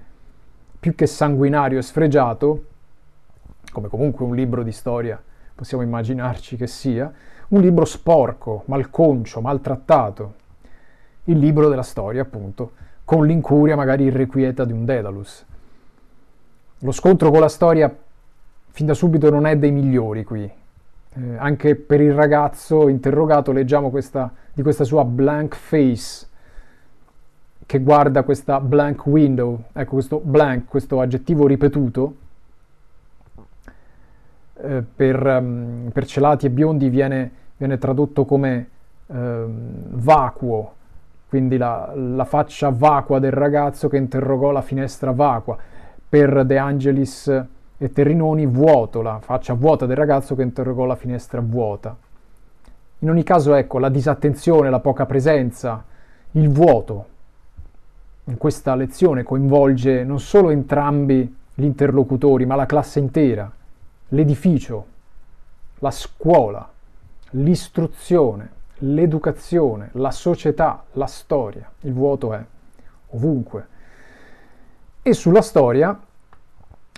più 0.78 0.94
che 0.94 1.06
sanguinario 1.06 1.78
e 1.78 1.82
sfregiato, 1.82 2.64
come 3.74 3.88
comunque 3.88 4.24
un 4.24 4.36
libro 4.36 4.62
di 4.62 4.70
storia 4.70 5.20
possiamo 5.54 5.82
immaginarci 5.82 6.56
che 6.56 6.68
sia, 6.68 7.12
un 7.48 7.60
libro 7.60 7.84
sporco, 7.84 8.62
malconcio, 8.66 9.40
maltrattato, 9.40 10.34
il 11.24 11.38
libro 11.38 11.68
della 11.68 11.82
storia 11.82 12.22
appunto, 12.22 12.72
con 13.04 13.26
l'incuria 13.26 13.76
magari 13.76 14.04
irrequieta 14.04 14.64
di 14.64 14.72
un 14.72 14.84
Daedalus. 14.84 15.44
Lo 16.78 16.92
scontro 16.92 17.30
con 17.30 17.40
la 17.40 17.48
storia 17.48 17.94
fin 18.70 18.86
da 18.86 18.94
subito 18.94 19.28
non 19.30 19.46
è 19.46 19.56
dei 19.56 19.70
migliori 19.70 20.24
qui, 20.24 20.42
eh, 20.42 21.36
anche 21.36 21.74
per 21.74 22.00
il 22.00 22.12
ragazzo 22.14 22.88
interrogato 22.88 23.52
leggiamo 23.52 23.90
questa, 23.90 24.32
di 24.52 24.62
questa 24.62 24.84
sua 24.84 25.04
blank 25.04 25.54
face 25.54 26.28
che 27.66 27.80
guarda 27.80 28.22
questa 28.24 28.60
blank 28.60 29.06
window, 29.06 29.64
ecco 29.72 29.92
questo 29.92 30.20
blank, 30.22 30.66
questo 30.68 31.00
aggettivo 31.00 31.46
ripetuto, 31.46 32.16
eh, 34.64 34.82
per, 34.82 35.24
um, 35.24 35.90
per, 35.92 36.06
celati 36.06 36.46
e 36.46 36.50
biondi 36.50 36.88
viene, 36.88 37.30
viene 37.56 37.78
tradotto 37.78 38.24
come 38.24 38.68
eh, 39.06 39.44
vacuo, 39.46 40.72
quindi 41.28 41.56
la, 41.56 41.92
la, 41.94 42.24
faccia 42.24 42.70
vacua 42.70 43.18
del 43.18 43.32
ragazzo 43.32 43.88
che 43.88 43.96
interrogò 43.96 44.50
la 44.50 44.62
finestra 44.62 45.12
vacua. 45.12 45.56
Per 46.08 46.44
De 46.44 46.58
Angelis 46.58 47.26
e 47.76 47.92
Terrinoni 47.92 48.46
vuoto, 48.46 49.02
la 49.02 49.18
faccia 49.20 49.54
vuota 49.54 49.84
del 49.86 49.96
ragazzo 49.96 50.34
che 50.34 50.42
interrogò 50.42 50.84
la 50.84 50.94
finestra 50.94 51.40
vuota. 51.40 51.96
In 53.00 53.10
ogni 53.10 53.24
caso, 53.24 53.54
ecco, 53.54 53.78
la 53.78 53.88
disattenzione, 53.88 54.70
la 54.70 54.78
poca 54.78 55.06
presenza, 55.06 55.84
il 56.32 56.48
vuoto 56.48 57.06
in 58.24 58.38
questa 58.38 58.74
lezione 58.74 59.22
coinvolge 59.22 60.02
non 60.04 60.18
solo 60.18 60.50
entrambi 60.50 61.36
gli 61.54 61.64
interlocutori, 61.64 62.46
ma 62.46 62.54
la 62.54 62.66
classe 62.66 62.98
intera, 62.98 63.50
l'edificio, 64.14 64.86
la 65.80 65.90
scuola, 65.90 66.70
l'istruzione, 67.30 68.50
l'educazione, 68.78 69.90
la 69.92 70.12
società, 70.12 70.84
la 70.92 71.06
storia. 71.06 71.70
Il 71.80 71.92
vuoto 71.92 72.32
è 72.32 72.42
ovunque. 73.10 73.66
E 75.02 75.12
sulla 75.12 75.42
storia 75.42 75.98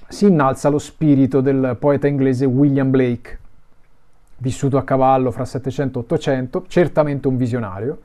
si 0.09 0.27
innalza 0.27 0.69
lo 0.69 0.79
spirito 0.79 1.41
del 1.41 1.77
poeta 1.81 2.07
inglese 2.07 2.45
William 2.45 2.91
Blake, 2.91 3.39
vissuto 4.39 4.77
a 4.77 4.85
cavallo 4.85 5.31
fra 5.31 5.45
700 5.45 5.99
e 5.99 6.03
800, 6.03 6.65
certamente 6.69 7.29
un 7.29 7.37
visionario, 7.37 8.01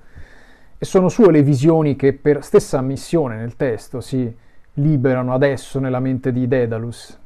e 0.77 0.85
sono 0.85 1.09
sue 1.09 1.31
le 1.31 1.43
visioni 1.43 1.95
che 1.95 2.13
per 2.13 2.43
stessa 2.43 2.79
ammissione 2.79 3.35
nel 3.35 3.55
testo 3.55 4.01
si 4.01 4.35
liberano 4.75 5.33
adesso 5.33 5.79
nella 5.79 5.99
mente 5.99 6.31
di 6.31 6.47
Daedalus. 6.47 7.19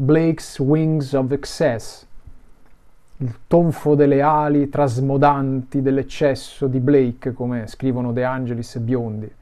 Blake's 0.00 0.60
Wings 0.60 1.12
of 1.12 1.32
Excess, 1.32 2.06
il 3.16 3.34
tonfo 3.48 3.96
delle 3.96 4.22
ali 4.22 4.68
trasmodanti 4.68 5.82
dell'eccesso 5.82 6.68
di 6.68 6.78
Blake, 6.78 7.32
come 7.32 7.66
scrivono 7.66 8.12
De 8.12 8.22
Angelis 8.22 8.76
e 8.76 8.80
Biondi, 8.80 9.32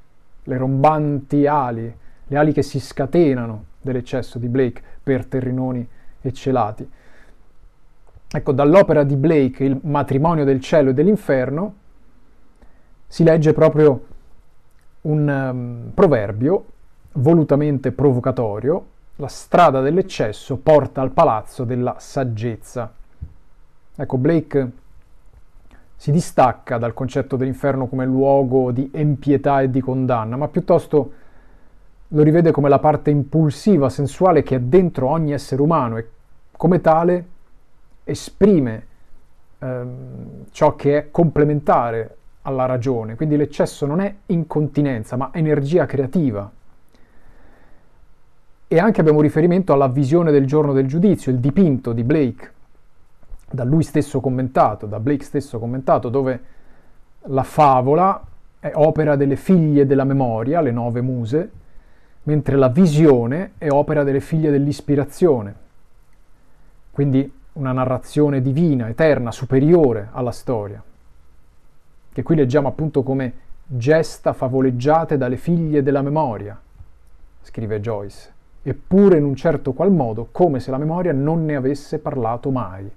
le 0.44 0.56
rombanti 0.56 1.46
ali, 1.46 1.94
le 2.26 2.36
ali 2.38 2.52
che 2.54 2.62
si 2.62 2.80
scatenano 2.80 3.64
dell'eccesso 3.82 4.38
di 4.38 4.48
Blake 4.48 4.80
per 5.02 5.26
terrinoni 5.26 5.86
e 6.22 6.32
celati. 6.32 6.90
Ecco, 8.28 8.52
dall'opera 8.52 9.04
di 9.04 9.16
Blake, 9.16 9.62
Il 9.62 9.78
matrimonio 9.82 10.44
del 10.44 10.60
cielo 10.60 10.88
e 10.88 10.94
dell'inferno, 10.94 11.74
si 13.06 13.24
legge 13.24 13.52
proprio 13.52 14.06
un 15.02 15.28
um, 15.28 15.90
proverbio 15.92 16.64
volutamente 17.12 17.92
provocatorio, 17.92 18.86
la 19.16 19.28
strada 19.28 19.80
dell'eccesso 19.80 20.56
porta 20.56 21.00
al 21.00 21.10
palazzo 21.10 21.64
della 21.64 21.96
saggezza. 21.98 22.92
Ecco, 23.94 24.18
Blake 24.18 24.70
si 25.96 26.10
distacca 26.10 26.76
dal 26.76 26.92
concetto 26.92 27.36
dell'inferno 27.36 27.86
come 27.86 28.04
luogo 28.04 28.70
di 28.70 28.90
empietà 28.92 29.62
e 29.62 29.70
di 29.70 29.80
condanna, 29.80 30.36
ma 30.36 30.48
piuttosto 30.48 31.12
lo 32.08 32.22
rivede 32.22 32.52
come 32.52 32.68
la 32.68 32.78
parte 32.78 33.10
impulsiva, 33.10 33.88
sensuale 33.88 34.42
che 34.42 34.56
è 34.56 34.60
dentro 34.60 35.08
ogni 35.08 35.32
essere 35.32 35.62
umano 35.62 35.96
e 35.96 36.08
come 36.52 36.80
tale 36.80 37.26
esprime 38.04 38.86
ehm, 39.58 40.44
ciò 40.50 40.76
che 40.76 40.98
è 40.98 41.10
complementare 41.10 42.16
alla 42.42 42.66
ragione. 42.66 43.16
Quindi 43.16 43.36
l'eccesso 43.36 43.86
non 43.86 44.00
è 44.00 44.14
incontinenza, 44.26 45.16
ma 45.16 45.30
energia 45.32 45.86
creativa. 45.86 46.50
E 48.68 48.78
anche 48.78 49.00
abbiamo 49.00 49.20
riferimento 49.20 49.72
alla 49.72 49.86
visione 49.86 50.32
del 50.32 50.44
giorno 50.44 50.72
del 50.72 50.86
giudizio, 50.86 51.30
il 51.30 51.38
dipinto 51.38 51.92
di 51.92 52.02
Blake, 52.02 52.52
da 53.48 53.62
lui 53.62 53.84
stesso 53.84 54.20
commentato, 54.20 54.86
da 54.86 54.98
Blake 54.98 55.24
stesso 55.24 55.60
commentato, 55.60 56.08
dove 56.08 56.40
la 57.26 57.44
favola 57.44 58.20
è 58.58 58.72
opera 58.74 59.14
delle 59.14 59.36
figlie 59.36 59.86
della 59.86 60.02
memoria, 60.02 60.60
le 60.60 60.72
nove 60.72 61.00
muse, 61.00 61.50
mentre 62.24 62.56
la 62.56 62.68
visione 62.68 63.52
è 63.58 63.70
opera 63.70 64.02
delle 64.02 64.20
figlie 64.20 64.50
dell'ispirazione. 64.50 65.54
Quindi 66.90 67.32
una 67.52 67.70
narrazione 67.70 68.42
divina, 68.42 68.88
eterna, 68.88 69.30
superiore 69.30 70.08
alla 70.10 70.32
storia, 70.32 70.82
che 72.12 72.22
qui 72.22 72.34
leggiamo 72.34 72.66
appunto 72.66 73.04
come 73.04 73.32
gesta 73.64 74.32
favoleggiate 74.32 75.16
dalle 75.16 75.36
figlie 75.36 75.82
della 75.84 76.02
memoria, 76.02 76.58
scrive 77.42 77.80
Joyce, 77.80 78.34
eppure 78.68 79.16
in 79.16 79.24
un 79.24 79.36
certo 79.36 79.72
qual 79.72 79.92
modo 79.92 80.26
come 80.32 80.58
se 80.58 80.72
la 80.72 80.76
memoria 80.76 81.12
non 81.12 81.44
ne 81.44 81.54
avesse 81.54 82.00
parlato 82.00 82.50
mai. 82.50 82.90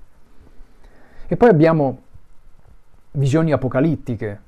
E 1.28 1.38
poi 1.38 1.50
abbiamo 1.50 2.02
visioni 3.12 3.52
apocalittiche, 3.52 4.42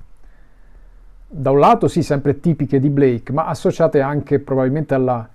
da 1.28 1.52
un 1.52 1.60
lato 1.60 1.86
sì, 1.86 2.02
sempre 2.02 2.40
tipiche 2.40 2.80
di 2.80 2.90
Blake, 2.90 3.30
ma 3.32 3.46
associate 3.46 4.00
anche 4.00 4.40
probabilmente 4.40 4.94
alla, 4.94 5.28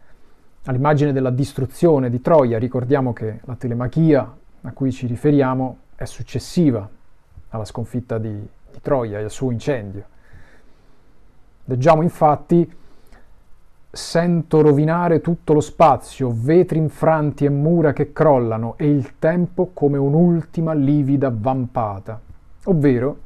all'immagine 0.65 1.13
della 1.13 1.29
distruzione 1.29 2.09
di 2.09 2.19
Troia. 2.19 2.59
Ricordiamo 2.59 3.13
che 3.13 3.39
la 3.45 3.55
telemachia 3.55 4.35
a 4.63 4.71
cui 4.73 4.91
ci 4.91 5.07
riferiamo 5.07 5.77
è 5.95 6.03
successiva 6.03 6.87
alla 7.47 7.65
sconfitta 7.65 8.17
di, 8.17 8.29
di 8.29 8.79
Troia 8.81 9.19
e 9.19 9.23
al 9.23 9.31
suo 9.31 9.51
incendio. 9.51 10.03
Leggiamo 11.63 12.01
infatti 12.01 12.69
Sento 13.89 14.61
rovinare 14.61 15.21
tutto 15.21 15.53
lo 15.53 15.61
spazio, 15.61 16.31
vetri 16.33 16.77
infranti 16.77 17.45
e 17.45 17.49
mura 17.49 17.93
che 17.93 18.13
crollano, 18.13 18.75
e 18.77 18.89
il 18.89 19.17
tempo 19.17 19.71
come 19.73 19.97
un'ultima 19.97 20.73
livida 20.73 21.31
vampata, 21.33 22.19
ovvero 22.65 23.17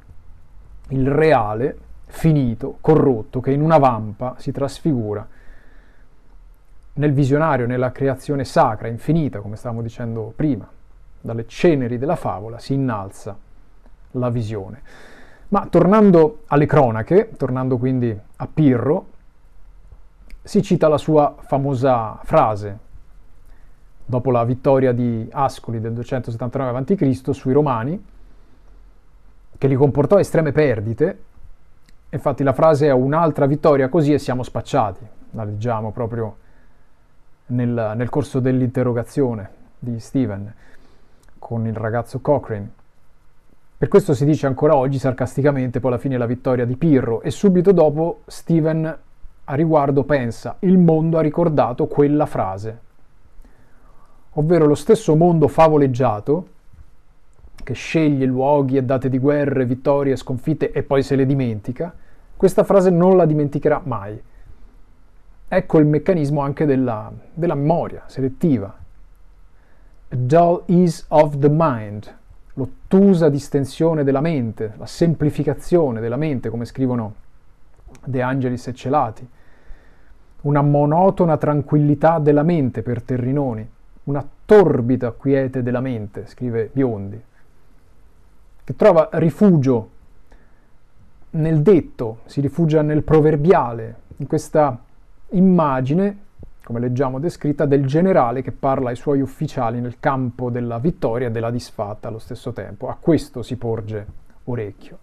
il 0.89 1.09
reale, 1.09 1.77
finito, 2.05 2.77
corrotto, 2.79 3.39
che 3.39 3.51
in 3.51 3.61
una 3.61 3.77
vampa 3.77 4.35
si 4.37 4.51
trasfigura 4.51 5.27
nel 6.93 7.13
visionario, 7.13 7.65
nella 7.65 7.91
creazione 7.91 8.43
sacra, 8.43 8.87
infinita, 8.87 9.39
come 9.39 9.55
stavamo 9.55 9.81
dicendo 9.81 10.33
prima. 10.35 10.67
Dalle 11.19 11.47
ceneri 11.47 11.97
della 11.97 12.15
favola 12.15 12.59
si 12.59 12.73
innalza 12.73 13.37
la 14.11 14.29
visione. 14.29 14.81
Ma 15.49 15.67
tornando 15.67 16.43
alle 16.47 16.65
cronache, 16.65 17.31
tornando 17.37 17.77
quindi 17.77 18.17
a 18.35 18.47
Pirro, 18.51 19.05
si 20.43 20.61
cita 20.61 20.87
la 20.87 20.97
sua 20.97 21.35
famosa 21.39 22.19
frase, 22.23 22.77
dopo 24.05 24.31
la 24.31 24.43
vittoria 24.43 24.91
di 24.91 25.27
Ascoli 25.31 25.79
del 25.79 25.93
279 25.93 26.77
a.C. 26.77 27.33
sui 27.33 27.53
Romani, 27.53 28.03
che 29.57 29.67
li 29.67 29.75
comportò 29.75 30.17
estreme 30.17 30.51
perdite. 30.51 31.23
Infatti 32.09 32.43
la 32.43 32.53
frase 32.53 32.87
è 32.87 32.91
un'altra 32.91 33.45
vittoria 33.45 33.87
così 33.87 34.13
e 34.13 34.17
siamo 34.17 34.43
spacciati. 34.43 35.05
La 35.31 35.43
leggiamo 35.43 35.91
proprio 35.91 36.35
nel, 37.47 37.93
nel 37.95 38.09
corso 38.09 38.39
dell'interrogazione 38.39 39.49
di 39.77 39.99
Steven 39.99 40.53
con 41.37 41.67
il 41.67 41.75
ragazzo 41.75 42.19
Cochrane. 42.19 42.71
Per 43.77 43.87
questo 43.87 44.13
si 44.13 44.25
dice 44.25 44.45
ancora 44.45 44.75
oggi 44.75 44.99
sarcasticamente 44.99 45.79
poi 45.79 45.91
alla 45.91 45.99
fine 45.99 46.17
la 46.17 46.25
vittoria 46.25 46.65
di 46.65 46.75
Pirro 46.75 47.21
e 47.21 47.31
subito 47.31 47.71
dopo 47.71 48.21
Steven 48.25 48.97
a 49.51 49.55
riguardo 49.55 50.05
pensa 50.05 50.55
il 50.59 50.77
mondo 50.77 51.17
ha 51.17 51.21
ricordato 51.21 51.87
quella 51.87 52.25
frase, 52.25 52.79
ovvero 54.31 54.65
lo 54.65 54.75
stesso 54.75 55.13
mondo 55.17 55.49
favoleggiato 55.49 56.47
che 57.61 57.73
sceglie 57.73 58.25
luoghi 58.25 58.77
e 58.77 58.83
date 58.83 59.09
di 59.09 59.19
guerre, 59.19 59.65
vittorie, 59.65 60.15
sconfitte 60.15 60.71
e 60.71 60.83
poi 60.83 61.03
se 61.03 61.17
le 61.17 61.25
dimentica, 61.25 61.93
questa 62.37 62.63
frase 62.63 62.89
non 62.89 63.17
la 63.17 63.25
dimenticherà 63.25 63.81
mai. 63.83 64.19
Ecco 65.47 65.77
il 65.79 65.85
meccanismo 65.85 66.39
anche 66.39 66.65
della, 66.65 67.11
della 67.33 67.55
memoria 67.55 68.03
selettiva. 68.07 68.73
A 70.07 70.15
dull 70.15 70.63
ease 70.67 71.03
of 71.09 71.37
the 71.37 71.49
mind, 71.51 72.15
l'ottusa 72.53 73.27
distensione 73.27 74.05
della 74.05 74.21
mente, 74.21 74.73
la 74.77 74.87
semplificazione 74.87 75.99
della 75.99 76.15
mente, 76.15 76.49
come 76.49 76.63
scrivono 76.63 77.13
De 78.05 78.21
Angelis 78.21 78.67
e 78.67 78.73
Celati, 78.73 79.27
una 80.41 80.61
monotona 80.61 81.37
tranquillità 81.37 82.19
della 82.19 82.43
mente 82.43 82.81
per 82.81 83.01
Terrinoni, 83.01 83.67
una 84.03 84.27
torbida 84.45 85.11
quiete 85.11 85.61
della 85.61 85.81
mente, 85.81 86.25
scrive 86.27 86.69
Biondi, 86.73 87.21
che 88.63 88.75
trova 88.75 89.09
rifugio 89.13 89.89
nel 91.31 91.61
detto, 91.61 92.19
si 92.25 92.41
rifugia 92.41 92.81
nel 92.81 93.03
proverbiale, 93.03 93.95
in 94.17 94.27
questa 94.27 94.77
immagine, 95.29 96.17
come 96.63 96.79
leggiamo 96.79 97.19
descritta, 97.19 97.65
del 97.65 97.85
generale 97.85 98.41
che 98.41 98.51
parla 98.51 98.89
ai 98.89 98.95
suoi 98.95 99.21
ufficiali 99.21 99.79
nel 99.79 99.99
campo 99.99 100.49
della 100.49 100.79
vittoria 100.79 101.27
e 101.27 101.31
della 101.31 101.51
disfatta 101.51 102.07
allo 102.07 102.19
stesso 102.19 102.51
tempo. 102.51 102.89
A 102.89 102.97
questo 102.99 103.43
si 103.43 103.55
porge 103.55 104.05
orecchio. 104.45 104.97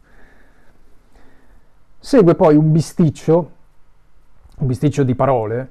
Segue 1.98 2.35
poi 2.35 2.57
un 2.57 2.70
bisticcio, 2.72 3.51
bisticcio 4.68 5.02
di 5.02 5.16
parole, 5.16 5.68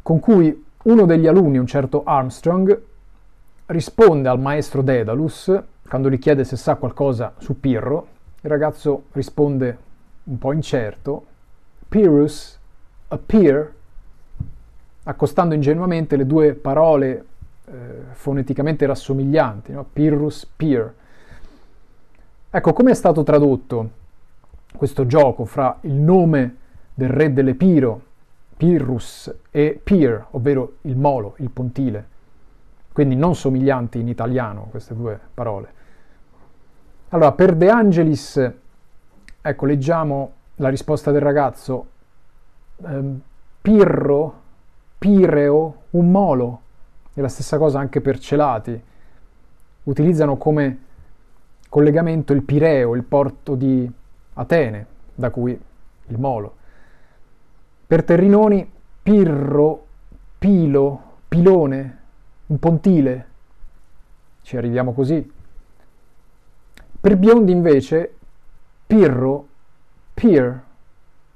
con 0.00 0.18
cui 0.20 0.64
uno 0.84 1.04
degli 1.04 1.26
alunni, 1.26 1.58
un 1.58 1.66
certo 1.66 2.04
Armstrong, 2.04 2.82
risponde 3.66 4.28
al 4.28 4.40
maestro 4.40 4.80
Daedalus 4.80 5.62
quando 5.86 6.08
gli 6.08 6.18
chiede 6.18 6.44
se 6.44 6.56
sa 6.56 6.76
qualcosa 6.76 7.34
su 7.38 7.60
Pirro. 7.60 8.06
Il 8.40 8.48
ragazzo 8.50 9.04
risponde 9.12 9.76
un 10.24 10.38
po' 10.38 10.52
incerto, 10.52 11.24
Pyrrhus 11.88 12.58
appear, 13.08 13.72
accostando 15.04 15.54
ingenuamente 15.54 16.16
le 16.16 16.26
due 16.26 16.52
parole 16.52 17.24
eh, 17.64 17.72
foneticamente 18.12 18.86
rassomiglianti, 18.86 19.72
no? 19.72 19.84
Pyrrhus, 19.90 20.46
peer. 20.56 20.94
Ecco, 22.50 22.72
come 22.72 22.90
è 22.90 22.94
stato 22.94 23.22
tradotto 23.22 23.90
questo 24.76 25.06
gioco 25.06 25.44
fra 25.44 25.78
il 25.82 25.94
nome 25.94 26.56
del 26.98 27.10
re 27.10 27.32
dell'Epiro, 27.32 28.02
Pyrrhus, 28.56 29.32
e 29.52 29.80
Pier, 29.80 30.26
ovvero 30.30 30.78
il 30.80 30.96
molo, 30.96 31.34
il 31.38 31.48
pontile, 31.48 32.08
quindi 32.92 33.14
non 33.14 33.36
somiglianti 33.36 34.00
in 34.00 34.08
italiano 34.08 34.66
queste 34.68 34.96
due 34.96 35.16
parole. 35.32 35.72
Allora, 37.10 37.30
per 37.30 37.54
De 37.54 37.70
Angelis, 37.70 38.52
ecco, 39.40 39.64
leggiamo 39.64 40.32
la 40.56 40.70
risposta 40.70 41.12
del 41.12 41.20
ragazzo, 41.20 41.86
ehm, 42.84 43.20
Pirro, 43.62 44.40
Pireo, 44.98 45.82
un 45.90 46.10
molo, 46.10 46.60
è 47.14 47.20
la 47.20 47.28
stessa 47.28 47.58
cosa 47.58 47.78
anche 47.78 48.00
per 48.00 48.18
Celati, 48.18 48.82
utilizzano 49.84 50.36
come 50.36 50.78
collegamento 51.68 52.32
il 52.32 52.42
Pireo, 52.42 52.96
il 52.96 53.04
porto 53.04 53.54
di 53.54 53.88
Atene, 54.34 54.86
da 55.14 55.30
cui 55.30 55.52
il 55.52 56.18
molo. 56.18 56.56
Per 57.88 58.04
Terrinoni, 58.04 58.70
Pirro, 59.02 59.86
Pilo, 60.36 61.02
Pilone, 61.26 61.98
un 62.48 62.58
pontile, 62.58 63.26
ci 64.42 64.58
arriviamo 64.58 64.92
così. 64.92 65.32
Per 67.00 67.16
biondi 67.16 67.50
invece, 67.50 68.14
pirro, 68.86 69.46
peer, 70.12 70.62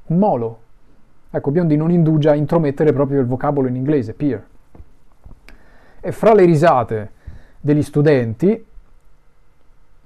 molo. 0.09 0.61
Ecco, 1.31 1.51
Biondi 1.51 1.75
non 1.75 1.91
indugia 1.91 2.33
a 2.33 2.35
intromettere 2.35 2.93
proprio 2.93 3.21
il 3.21 3.27
vocabolo 3.27 3.69
in 3.69 3.77
inglese, 3.77 4.13
peer. 4.13 4.47
E 6.01 6.13
fra 6.13 6.35
le 6.35 6.45
risate 6.45 7.13
degli 7.61 7.83
studenti, 7.83 8.63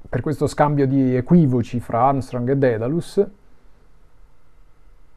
per 0.09 0.21
questo 0.21 0.47
scambio 0.47 0.87
di 0.87 1.17
equivoci 1.17 1.81
fra 1.81 2.07
Armstrong 2.07 2.49
e 2.51 2.57
Daedalus, 2.57 3.27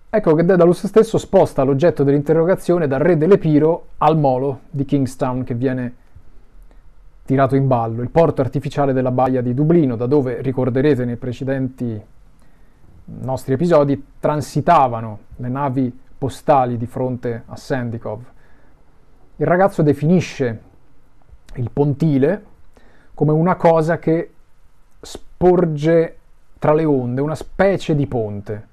ecco 0.10 0.34
che 0.34 0.43
Daedalus 0.43 0.88
stesso 0.88 1.17
sposta 1.17 1.63
l'oggetto 1.63 2.04
dell'interrogazione 2.04 2.88
dal 2.88 3.00
re 3.00 3.17
dell'Epiro 3.17 3.89
al 3.98 4.17
molo 4.17 4.62
di 4.69 4.86
Kingstown 4.86 5.43
che 5.43 5.54
viene 5.54 5.93
tirato 7.26 7.56
in 7.56 7.67
ballo, 7.67 8.02
il 8.02 8.10
porto 8.10 8.41
artificiale 8.41 8.91
della 8.91 9.12
baia 9.12 9.41
di 9.41 9.54
Dublino, 9.54 9.95
da 9.95 10.08
dove 10.08 10.41
ricorderete 10.41 11.06
nei 11.06 11.15
precedenti 11.15 12.02
nostri 13.22 13.54
episodi 13.54 14.04
transitavano 14.19 15.19
le 15.36 15.48
navi 15.48 16.00
postali 16.17 16.78
di 16.78 16.88
fronte 16.88 17.43
a 17.45 17.56
Sandikov. 17.56 18.24
Il 19.36 19.45
ragazzo 19.45 19.84
definisce 19.84 20.62
il 21.56 21.69
pontile 21.72 22.43
come 23.13 23.32
una 23.32 23.56
cosa 23.56 24.00
che 24.00 24.32
sporge 25.00 26.17
tra 26.58 26.74
le 26.74 26.86
onde, 26.86 27.22
una 27.22 27.36
specie 27.36 27.95
di 27.95 28.08
ponte. 28.08 28.68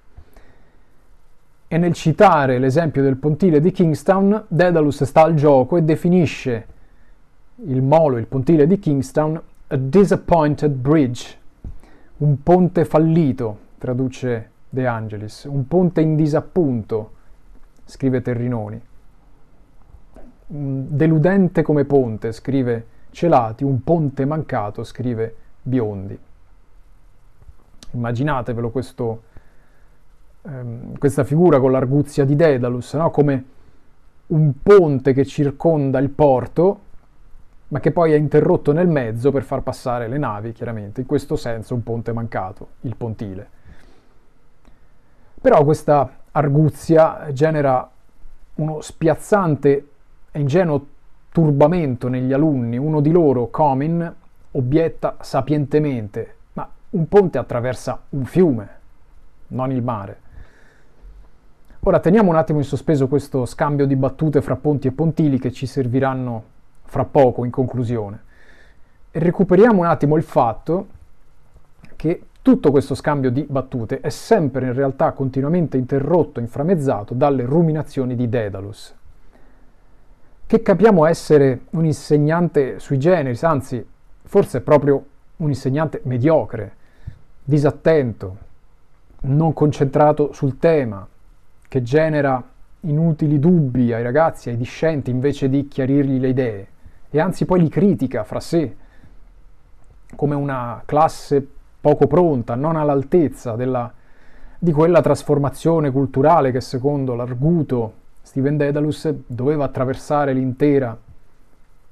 E 1.68 1.78
nel 1.78 1.94
citare 1.94 2.58
l'esempio 2.58 3.02
del 3.02 3.16
pontile 3.16 3.60
di 3.60 3.72
Kingstown, 3.72 4.44
Daedalus 4.46 5.02
sta 5.02 5.22
al 5.22 5.34
gioco 5.34 5.76
e 5.76 5.82
definisce 5.82 6.66
il 7.64 7.82
molo, 7.82 8.18
il 8.18 8.26
pontile 8.26 8.68
di 8.68 8.78
Kingstown, 8.78 9.40
a 9.68 9.76
disappointed 9.76 10.70
bridge, 10.72 11.36
un 12.18 12.40
ponte 12.42 12.84
fallito, 12.84 13.58
traduce 13.78 14.50
De 14.68 14.86
Angelis, 14.86 15.44
un 15.44 15.66
ponte 15.66 16.00
in 16.02 16.14
disappunto, 16.14 17.12
scrive 17.84 18.22
Terrinoni. 18.22 18.80
Deludente 20.46 21.62
come 21.62 21.84
ponte, 21.84 22.30
scrive 22.30 22.86
Celati, 23.10 23.64
un 23.64 23.82
ponte 23.82 24.24
mancato, 24.24 24.84
scrive 24.84 25.34
Biondi. 25.62 26.16
Immaginatevelo 27.90 28.70
questo, 28.70 29.22
ehm, 30.46 30.98
questa 30.98 31.24
figura 31.24 31.60
con 31.60 31.72
l'arguzia 31.72 32.24
di 32.24 32.36
Dedalus, 32.36 32.94
no? 32.94 33.10
come 33.10 33.44
un 34.28 34.52
ponte 34.62 35.12
che 35.12 35.24
circonda 35.24 35.98
il 35.98 36.10
porto, 36.10 36.80
ma 37.68 37.80
che 37.80 37.90
poi 37.90 38.12
è 38.12 38.16
interrotto 38.16 38.72
nel 38.72 38.88
mezzo 38.88 39.30
per 39.30 39.42
far 39.42 39.62
passare 39.62 40.08
le 40.08 40.18
navi, 40.18 40.52
chiaramente. 40.52 41.00
In 41.00 41.06
questo 41.06 41.36
senso 41.36 41.74
un 41.74 41.82
ponte 41.82 42.12
mancato, 42.12 42.68
il 42.82 42.96
pontile. 42.96 43.48
Però 45.40 45.64
questa 45.64 46.10
arguzia 46.32 47.28
genera 47.32 47.88
uno 48.54 48.80
spiazzante 48.80 49.88
e 50.30 50.40
ingenuo 50.40 50.86
turbamento 51.30 52.08
negli 52.08 52.32
alunni. 52.32 52.78
Uno 52.78 53.00
di 53.00 53.10
loro, 53.10 53.48
Comin, 53.48 54.14
obietta 54.52 55.16
sapientemente, 55.20 56.34
ma 56.54 56.68
un 56.90 57.08
ponte 57.08 57.38
attraversa 57.38 58.00
un 58.10 58.24
fiume, 58.24 58.68
non 59.48 59.70
il 59.70 59.82
mare. 59.82 60.20
Ora 61.88 62.00
teniamo 62.00 62.30
un 62.30 62.36
attimo 62.36 62.58
in 62.58 62.64
sospeso 62.64 63.06
questo 63.06 63.46
scambio 63.46 63.86
di 63.86 63.94
battute 63.94 64.42
fra 64.42 64.56
ponti 64.56 64.88
e 64.88 64.90
pontili 64.90 65.38
che 65.38 65.52
ci 65.52 65.66
serviranno 65.66 66.42
fra 66.82 67.04
poco 67.04 67.44
in 67.44 67.52
conclusione. 67.52 68.24
E 69.12 69.20
recuperiamo 69.20 69.82
un 69.82 69.86
attimo 69.86 70.16
il 70.16 70.24
fatto 70.24 70.88
che 71.94 72.22
tutto 72.42 72.72
questo 72.72 72.96
scambio 72.96 73.30
di 73.30 73.46
battute 73.48 74.00
è 74.00 74.08
sempre 74.08 74.66
in 74.66 74.72
realtà 74.72 75.12
continuamente 75.12 75.76
interrotto, 75.76 76.40
inframezzato 76.40 77.14
dalle 77.14 77.44
ruminazioni 77.44 78.16
di 78.16 78.28
Daedalus, 78.28 78.92
che 80.44 80.62
capiamo 80.62 81.06
essere 81.06 81.66
un 81.70 81.84
insegnante 81.84 82.80
sui 82.80 82.98
generis, 82.98 83.44
anzi 83.44 83.86
forse 84.24 84.60
proprio 84.60 85.06
un 85.36 85.50
insegnante 85.50 86.00
mediocre, 86.02 86.72
disattento, 87.44 88.36
non 89.20 89.52
concentrato 89.52 90.32
sul 90.32 90.58
tema, 90.58 91.06
che 91.68 91.82
genera 91.82 92.42
inutili 92.80 93.38
dubbi 93.38 93.92
ai 93.92 94.02
ragazzi, 94.02 94.48
ai 94.48 94.56
discenti, 94.56 95.10
invece 95.10 95.48
di 95.48 95.68
chiarirgli 95.68 96.18
le 96.18 96.28
idee, 96.28 96.66
e 97.10 97.20
anzi 97.20 97.44
poi 97.44 97.60
li 97.60 97.68
critica 97.68 98.24
fra 98.24 98.40
sé, 98.40 98.76
come 100.14 100.34
una 100.34 100.82
classe 100.84 101.46
poco 101.80 102.06
pronta, 102.06 102.54
non 102.54 102.76
all'altezza 102.76 103.56
della, 103.56 103.92
di 104.58 104.72
quella 104.72 105.00
trasformazione 105.00 105.90
culturale 105.90 106.50
che 106.52 106.60
secondo 106.60 107.14
l'arguto 107.14 108.04
Steven 108.22 108.56
Dedalus 108.56 109.12
doveva 109.26 109.64
attraversare 109.64 110.32
l'intera 110.32 110.96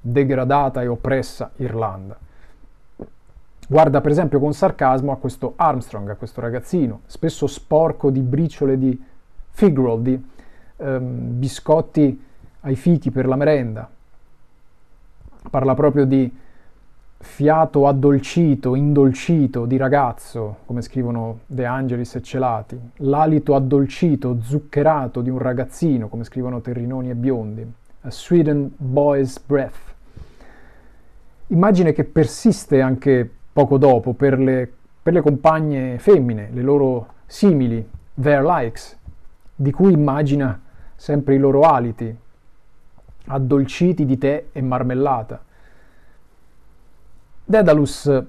degradata 0.01 0.81
e 0.81 0.87
oppressa 0.87 1.51
Irlanda. 1.57 2.17
Guarda 3.67 4.01
per 4.01 4.11
esempio 4.11 4.39
con 4.39 4.53
sarcasmo 4.53 5.11
a 5.11 5.17
questo 5.17 5.53
Armstrong, 5.55 6.09
a 6.09 6.15
questo 6.15 6.41
ragazzino, 6.41 7.01
spesso 7.05 7.47
sporco 7.47 8.11
di 8.11 8.19
briciole 8.19 8.77
di 8.77 9.01
fig 9.55 9.95
di 9.99 10.21
ehm, 10.77 11.39
biscotti 11.39 12.21
ai 12.61 12.75
fichi 12.75 13.09
per 13.09 13.25
la 13.25 13.37
merenda. 13.37 13.89
Parla 15.49 15.73
proprio 15.73 16.05
di 16.05 16.29
fiato 17.17 17.87
addolcito, 17.87 18.75
indolcito 18.75 19.65
di 19.65 19.77
ragazzo, 19.77 20.57
come 20.65 20.81
scrivono 20.81 21.39
De 21.45 21.65
Angelis 21.65 22.15
e 22.15 22.21
Celati, 22.21 22.77
l'alito 22.97 23.55
addolcito, 23.55 24.41
zuccherato 24.41 25.21
di 25.21 25.29
un 25.29 25.37
ragazzino, 25.37 26.09
come 26.09 26.25
scrivono 26.25 26.59
Terrinoni 26.59 27.09
e 27.09 27.15
Biondi, 27.15 27.73
a 28.01 28.11
Sweden 28.11 28.73
boy's 28.75 29.39
breath. 29.39 29.93
Immagine 31.47 31.93
che 31.93 32.03
persiste 32.03 32.81
anche 32.81 33.29
poco 33.53 33.77
dopo 33.77 34.13
per 34.13 34.37
le, 34.37 34.69
per 35.01 35.13
le 35.13 35.21
compagne 35.21 35.97
femmine, 35.97 36.49
le 36.51 36.61
loro 36.61 37.07
simili, 37.25 37.87
their 38.15 38.43
likes, 38.43 38.97
di 39.55 39.71
cui 39.71 39.93
immagina 39.93 40.61
sempre 40.95 41.35
i 41.35 41.37
loro 41.37 41.61
aliti, 41.61 42.15
addolciti 43.27 44.05
di 44.05 44.17
tè 44.17 44.45
e 44.51 44.61
marmellata 44.61 45.41
Dedalus 47.47 48.23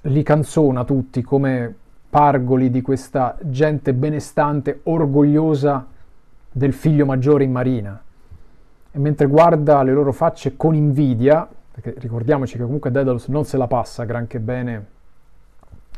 li 0.00 0.22
canzona 0.22 0.84
tutti 0.84 1.20
come 1.20 1.74
pargoli 2.08 2.70
di 2.70 2.80
questa 2.80 3.36
gente 3.42 3.92
benestante, 3.92 4.80
orgogliosa 4.84 5.86
del 6.50 6.72
figlio 6.72 7.04
maggiore 7.04 7.44
in 7.44 7.52
marina. 7.52 8.02
E 8.90 8.98
mentre 8.98 9.26
guarda 9.26 9.82
le 9.82 9.92
loro 9.92 10.10
facce 10.12 10.56
con 10.56 10.74
invidia, 10.74 11.46
perché 11.70 11.94
ricordiamoci 11.98 12.56
che 12.56 12.62
comunque 12.62 12.90
Dedalus 12.90 13.28
non 13.28 13.44
se 13.44 13.58
la 13.58 13.66
passa 13.66 14.04
granché 14.04 14.40
bene 14.40 14.86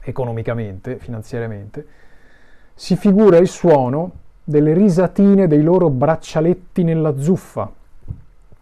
economicamente, 0.03 0.99
finanziariamente, 0.99 1.87
si 2.75 2.97
figura 2.97 3.37
il 3.37 3.47
suono 3.47 4.11
delle 4.47 4.75
risatine 4.75 5.47
dei 5.47 5.63
loro 5.63 5.89
braccialetti 5.89 6.85
nella 6.85 7.17
zuffa, 7.17 7.73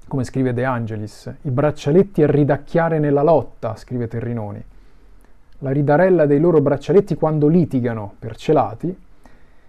come 0.07 0.23
scrive 0.23 0.53
De 0.53 0.65
Angelis, 0.65 1.35
i 1.43 1.51
braccialetti 1.51 2.23
a 2.23 2.29
ridacchiare 2.29 3.01
nella 3.01 3.23
lotta, 3.23 3.75
scrive 3.75 4.07
Terrinoni. 4.07 4.63
La 5.59 5.71
ridarella 5.71 6.27
dei 6.27 6.39
loro 6.39 6.61
braccialetti 6.61 7.17
quando 7.17 7.49
litigano, 7.49 8.15
per 8.17 8.37
celati, 8.37 8.97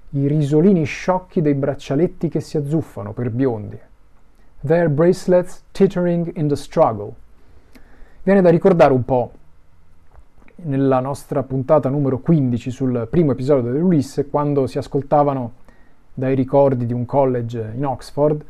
i 0.10 0.28
risolini 0.28 0.84
sciocchi 0.84 1.42
dei 1.42 1.56
braccialetti 1.56 2.30
che 2.30 2.42
si 2.42 2.58
azzuffano, 2.58 3.14
per 3.14 3.32
biondi. 3.32 3.80
Their 4.60 4.90
bracelets 4.90 5.64
tittering 5.72 6.32
in 6.36 6.48
the 6.48 6.56
struggle. 6.56 7.12
Viene 8.22 8.42
da 8.42 8.50
ricordare 8.50 8.94
un 8.94 9.04
po' 9.04 9.32
nella 10.58 11.00
nostra 11.00 11.42
puntata 11.42 11.90
numero 11.90 12.20
15 12.20 12.70
sul 12.70 13.08
primo 13.10 13.32
episodio 13.32 13.72
dell'Ulisse, 13.72 14.28
quando 14.30 14.68
si 14.68 14.78
ascoltavano 14.78 15.62
dai 16.14 16.36
ricordi 16.36 16.86
di 16.86 16.94
un 16.94 17.06
college 17.06 17.74
in 17.76 17.86
Oxford, 17.86 18.44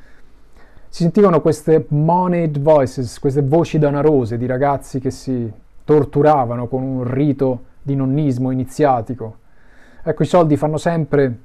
si 0.89 1.02
sentivano 1.04 1.41
queste 1.41 1.86
moneyed 1.89 2.60
voices, 2.60 3.17
queste 3.19 3.41
voci 3.41 3.80
danarose 3.80 4.38
di 4.38 4.45
ragazzi 4.45 4.99
che 4.99 5.10
si 5.10 5.52
torturavano 5.84 6.67
con 6.67 6.84
un 6.84 7.04
rito 7.04 7.63
di 7.82 7.95
nonnismo 7.95 8.52
iniziatico. 8.52 9.38
Ecco, 10.04 10.23
i 10.23 10.28
soldi 10.28 10.56
fanno 10.56 10.78
sempre 10.78 11.39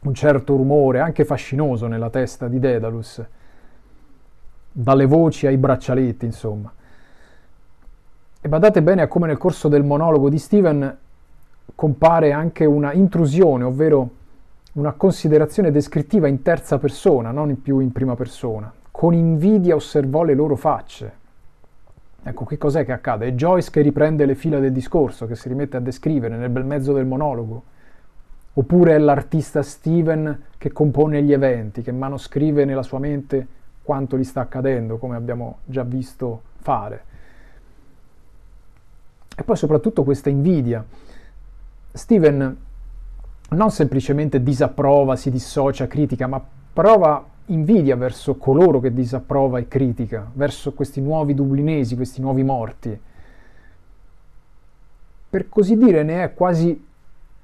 un 0.00 0.14
certo 0.14 0.56
rumore, 0.56 1.00
anche 1.00 1.24
fascinoso, 1.24 1.86
nella 1.86 2.10
testa 2.10 2.48
di 2.48 2.58
Dedalus, 2.58 3.22
dalle 4.72 5.06
voci 5.06 5.46
ai 5.46 5.56
braccialetti, 5.56 6.24
insomma. 6.24 6.72
E 8.40 8.48
badate 8.48 8.82
bene 8.82 9.02
a 9.02 9.08
come 9.08 9.26
nel 9.26 9.38
corso 9.38 9.68
del 9.68 9.84
monologo 9.84 10.28
di 10.28 10.38
Steven 10.38 10.96
compare 11.74 12.32
anche 12.32 12.64
una 12.64 12.92
intrusione, 12.92 13.64
ovvero 13.64 14.10
una 14.72 14.92
considerazione 14.92 15.70
descrittiva 15.70 16.28
in 16.28 16.42
terza 16.42 16.78
persona, 16.78 17.30
non 17.30 17.60
più 17.60 17.78
in 17.80 17.92
prima 17.92 18.14
persona. 18.14 18.72
Con 18.90 19.14
invidia 19.14 19.74
osservò 19.74 20.22
le 20.22 20.34
loro 20.34 20.56
facce. 20.56 21.12
Ecco, 22.22 22.44
che 22.44 22.58
cos'è 22.58 22.84
che 22.84 22.92
accade? 22.92 23.28
È 23.28 23.32
Joyce 23.32 23.70
che 23.70 23.80
riprende 23.80 24.26
le 24.26 24.34
fila 24.34 24.58
del 24.58 24.72
discorso, 24.72 25.26
che 25.26 25.36
si 25.36 25.48
rimette 25.48 25.76
a 25.76 25.80
descrivere 25.80 26.36
nel 26.36 26.50
bel 26.50 26.64
mezzo 26.64 26.92
del 26.92 27.06
monologo? 27.06 27.62
Oppure 28.54 28.94
è 28.94 28.98
l'artista 28.98 29.62
Steven 29.62 30.42
che 30.58 30.72
compone 30.72 31.22
gli 31.22 31.32
eventi, 31.32 31.80
che 31.80 31.92
manoscrive 31.92 32.64
nella 32.64 32.82
sua 32.82 32.98
mente 32.98 33.46
quanto 33.82 34.18
gli 34.18 34.24
sta 34.24 34.40
accadendo, 34.40 34.98
come 34.98 35.16
abbiamo 35.16 35.58
già 35.64 35.84
visto 35.84 36.42
fare? 36.56 37.04
E 39.36 39.44
poi 39.44 39.56
soprattutto 39.56 40.02
questa 40.02 40.28
invidia. 40.28 40.84
Steven 41.92 42.56
non 43.48 43.70
semplicemente 43.70 44.42
disapprova, 44.42 45.16
si 45.16 45.30
dissocia, 45.30 45.86
critica, 45.86 46.26
ma 46.26 46.42
prova 46.72 47.24
invidia 47.46 47.96
verso 47.96 48.36
coloro 48.36 48.78
che 48.80 48.92
disapprova 48.92 49.58
e 49.58 49.68
critica, 49.68 50.28
verso 50.34 50.72
questi 50.72 51.00
nuovi 51.00 51.34
dublinesi, 51.34 51.96
questi 51.96 52.20
nuovi 52.20 52.42
morti. 52.42 53.00
Per 55.30 55.48
così 55.48 55.76
dire 55.76 56.02
ne 56.02 56.24
è 56.24 56.34
quasi 56.34 56.86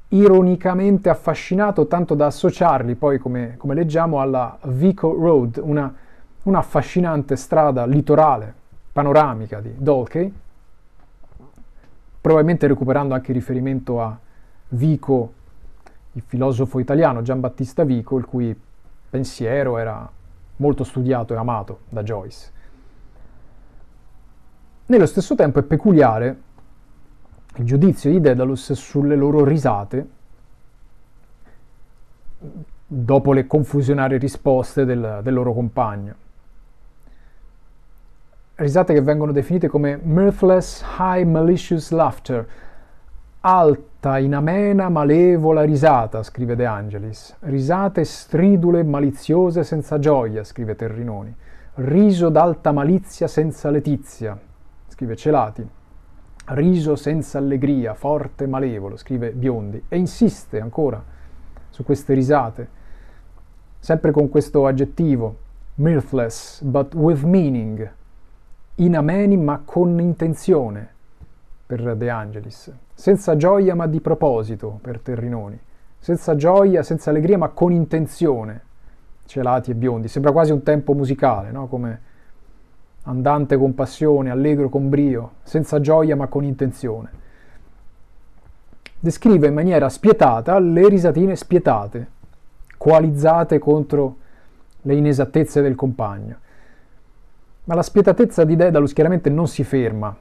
ironicamente 0.08 1.08
affascinato, 1.08 1.86
tanto 1.86 2.14
da 2.14 2.26
associarli 2.26 2.94
poi, 2.94 3.18
come, 3.18 3.56
come 3.56 3.74
leggiamo, 3.74 4.20
alla 4.20 4.58
Vico 4.64 5.12
Road, 5.12 5.60
una, 5.62 5.92
una 6.42 6.58
affascinante 6.58 7.36
strada 7.36 7.84
litorale, 7.86 8.54
panoramica 8.92 9.60
di 9.60 9.74
Dalkey, 9.76 10.32
probabilmente 12.20 12.66
recuperando 12.66 13.14
anche 13.14 13.32
riferimento 13.32 14.00
a 14.00 14.16
Vico, 14.68 15.32
il 16.14 16.22
filosofo 16.24 16.78
italiano 16.78 17.22
Giambattista 17.22 17.84
Vico, 17.84 18.16
il 18.18 18.24
cui 18.24 18.58
pensiero 19.10 19.78
era 19.78 20.10
molto 20.56 20.84
studiato 20.84 21.34
e 21.34 21.36
amato 21.36 21.80
da 21.88 22.02
Joyce. 22.02 22.52
Nello 24.86 25.06
stesso 25.06 25.34
tempo 25.34 25.58
è 25.58 25.62
peculiare 25.62 26.40
il 27.56 27.64
giudizio 27.64 28.10
di 28.10 28.20
Daedalus 28.20 28.72
sulle 28.72 29.16
loro 29.16 29.44
risate 29.44 30.08
dopo 32.86 33.32
le 33.32 33.46
confusionarie 33.46 34.18
risposte 34.18 34.84
del, 34.84 35.20
del 35.22 35.34
loro 35.34 35.52
compagno. 35.52 36.14
Risate 38.56 38.92
che 38.92 39.00
vengono 39.00 39.32
definite 39.32 39.68
come 39.68 39.98
mirthless, 40.02 40.84
high, 40.98 41.24
malicious 41.24 41.90
laughter, 41.90 42.46
alta, 43.46 44.18
inamena, 44.18 44.88
malevola 44.88 45.64
risata, 45.64 46.22
scrive 46.22 46.56
De 46.56 46.64
Angelis, 46.64 47.36
risate 47.40 48.02
stridule 48.04 48.82
maliziose 48.82 49.64
senza 49.64 49.98
gioia, 49.98 50.44
scrive 50.44 50.74
Terrinoni, 50.74 51.34
riso 51.74 52.30
d'alta 52.30 52.72
malizia 52.72 53.26
senza 53.26 53.68
letizia, 53.68 54.38
scrive 54.86 55.14
Celati, 55.14 55.68
riso 56.46 56.96
senza 56.96 57.36
allegria, 57.36 57.92
forte, 57.92 58.46
malevolo, 58.46 58.96
scrive 58.96 59.32
Biondi, 59.32 59.82
e 59.88 59.98
insiste 59.98 60.58
ancora 60.58 61.02
su 61.68 61.84
queste 61.84 62.14
risate, 62.14 62.68
sempre 63.78 64.10
con 64.10 64.30
questo 64.30 64.66
aggettivo, 64.66 65.36
mirthless, 65.74 66.62
but 66.62 66.94
with 66.94 67.20
meaning, 67.24 67.92
inameni 68.76 69.36
ma 69.36 69.60
con 69.62 70.00
intenzione, 70.00 70.92
per 71.66 71.96
De 71.96 72.10
Angelis, 72.10 72.70
senza 72.92 73.36
gioia 73.36 73.74
ma 73.74 73.86
di 73.86 74.00
proposito 74.00 74.78
per 74.82 75.00
Terrinoni, 75.00 75.58
senza 75.98 76.36
gioia, 76.36 76.82
senza 76.82 77.10
allegria 77.10 77.38
ma 77.38 77.48
con 77.48 77.72
intenzione, 77.72 78.62
celati 79.24 79.70
e 79.70 79.74
biondi, 79.74 80.08
sembra 80.08 80.32
quasi 80.32 80.52
un 80.52 80.62
tempo 80.62 80.92
musicale, 80.92 81.50
no? 81.50 81.66
come 81.66 82.00
andante 83.04 83.56
con 83.56 83.74
passione, 83.74 84.30
allegro 84.30 84.68
con 84.68 84.88
brio, 84.88 85.32
senza 85.42 85.80
gioia 85.80 86.16
ma 86.16 86.26
con 86.26 86.44
intenzione. 86.44 87.22
Descrive 89.00 89.48
in 89.48 89.54
maniera 89.54 89.88
spietata 89.88 90.58
le 90.58 90.88
risatine 90.88 91.36
spietate, 91.36 92.08
coalizzate 92.76 93.58
contro 93.58 94.16
le 94.82 94.94
inesattezze 94.94 95.62
del 95.62 95.74
compagno. 95.74 96.36
Ma 97.64 97.74
la 97.74 97.82
spietatezza 97.82 98.44
di 98.44 98.56
Daedalus 98.56 98.92
chiaramente 98.92 99.30
non 99.30 99.48
si 99.48 99.64
ferma 99.64 100.14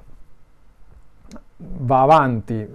va 1.78 2.02
avanti. 2.02 2.68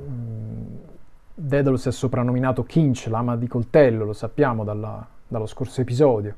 Daedalus 1.34 1.86
è 1.86 1.92
soprannominato 1.92 2.64
Kinch, 2.64 3.06
lama 3.08 3.36
di 3.36 3.46
coltello, 3.46 4.04
lo 4.04 4.12
sappiamo 4.12 4.64
dalla, 4.64 5.06
dallo 5.26 5.46
scorso 5.46 5.80
episodio. 5.80 6.34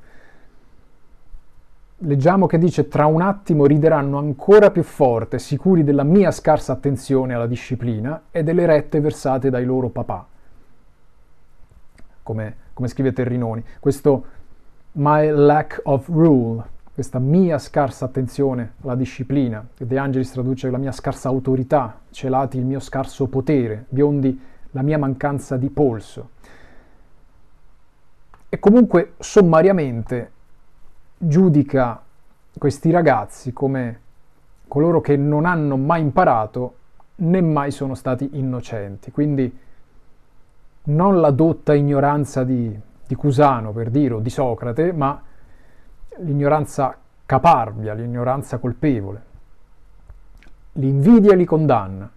Leggiamo 2.02 2.46
che 2.46 2.58
dice 2.58 2.88
tra 2.88 3.06
un 3.06 3.20
attimo 3.20 3.66
rideranno 3.66 4.18
ancora 4.18 4.70
più 4.70 4.82
forte, 4.82 5.38
sicuri 5.38 5.84
della 5.84 6.02
mia 6.02 6.30
scarsa 6.30 6.72
attenzione 6.72 7.34
alla 7.34 7.46
disciplina 7.46 8.24
e 8.30 8.42
delle 8.42 8.64
rette 8.64 9.00
versate 9.00 9.50
dai 9.50 9.64
loro 9.64 9.88
papà. 9.88 10.26
Come, 12.22 12.56
come 12.72 12.88
scrive 12.88 13.12
Terrinoni, 13.12 13.62
questo 13.80 14.24
my 14.92 15.30
lack 15.30 15.80
of 15.84 16.08
rule, 16.08 16.64
questa 17.00 17.18
mia 17.18 17.56
scarsa 17.56 18.04
attenzione 18.04 18.74
alla 18.82 18.94
disciplina, 18.94 19.66
De 19.74 19.96
Angelis 19.96 20.32
traduce 20.32 20.68
la 20.68 20.76
mia 20.76 20.92
scarsa 20.92 21.30
autorità, 21.30 22.00
celati 22.10 22.58
il 22.58 22.66
mio 22.66 22.78
scarso 22.78 23.26
potere, 23.26 23.86
biondi 23.88 24.38
la 24.72 24.82
mia 24.82 24.98
mancanza 24.98 25.56
di 25.56 25.70
polso. 25.70 26.32
E 28.50 28.58
comunque 28.58 29.14
sommariamente 29.18 30.30
giudica 31.16 32.02
questi 32.58 32.90
ragazzi 32.90 33.54
come 33.54 34.00
coloro 34.68 35.00
che 35.00 35.16
non 35.16 35.46
hanno 35.46 35.78
mai 35.78 36.02
imparato 36.02 36.74
né 37.16 37.40
mai 37.40 37.70
sono 37.70 37.94
stati 37.94 38.28
innocenti. 38.34 39.10
Quindi 39.10 39.58
non 40.82 41.18
la 41.18 41.30
dotta 41.30 41.72
ignoranza 41.72 42.44
di, 42.44 42.78
di 43.06 43.14
Cusano, 43.14 43.72
per 43.72 43.88
dire, 43.88 44.12
o 44.12 44.20
di 44.20 44.28
Socrate, 44.28 44.92
ma 44.92 45.28
l'ignoranza 46.22 46.96
caparbia, 47.26 47.94
l'ignoranza 47.94 48.58
colpevole. 48.58 49.28
L'invidia 50.74 51.34
li 51.34 51.44
condanna, 51.44 52.10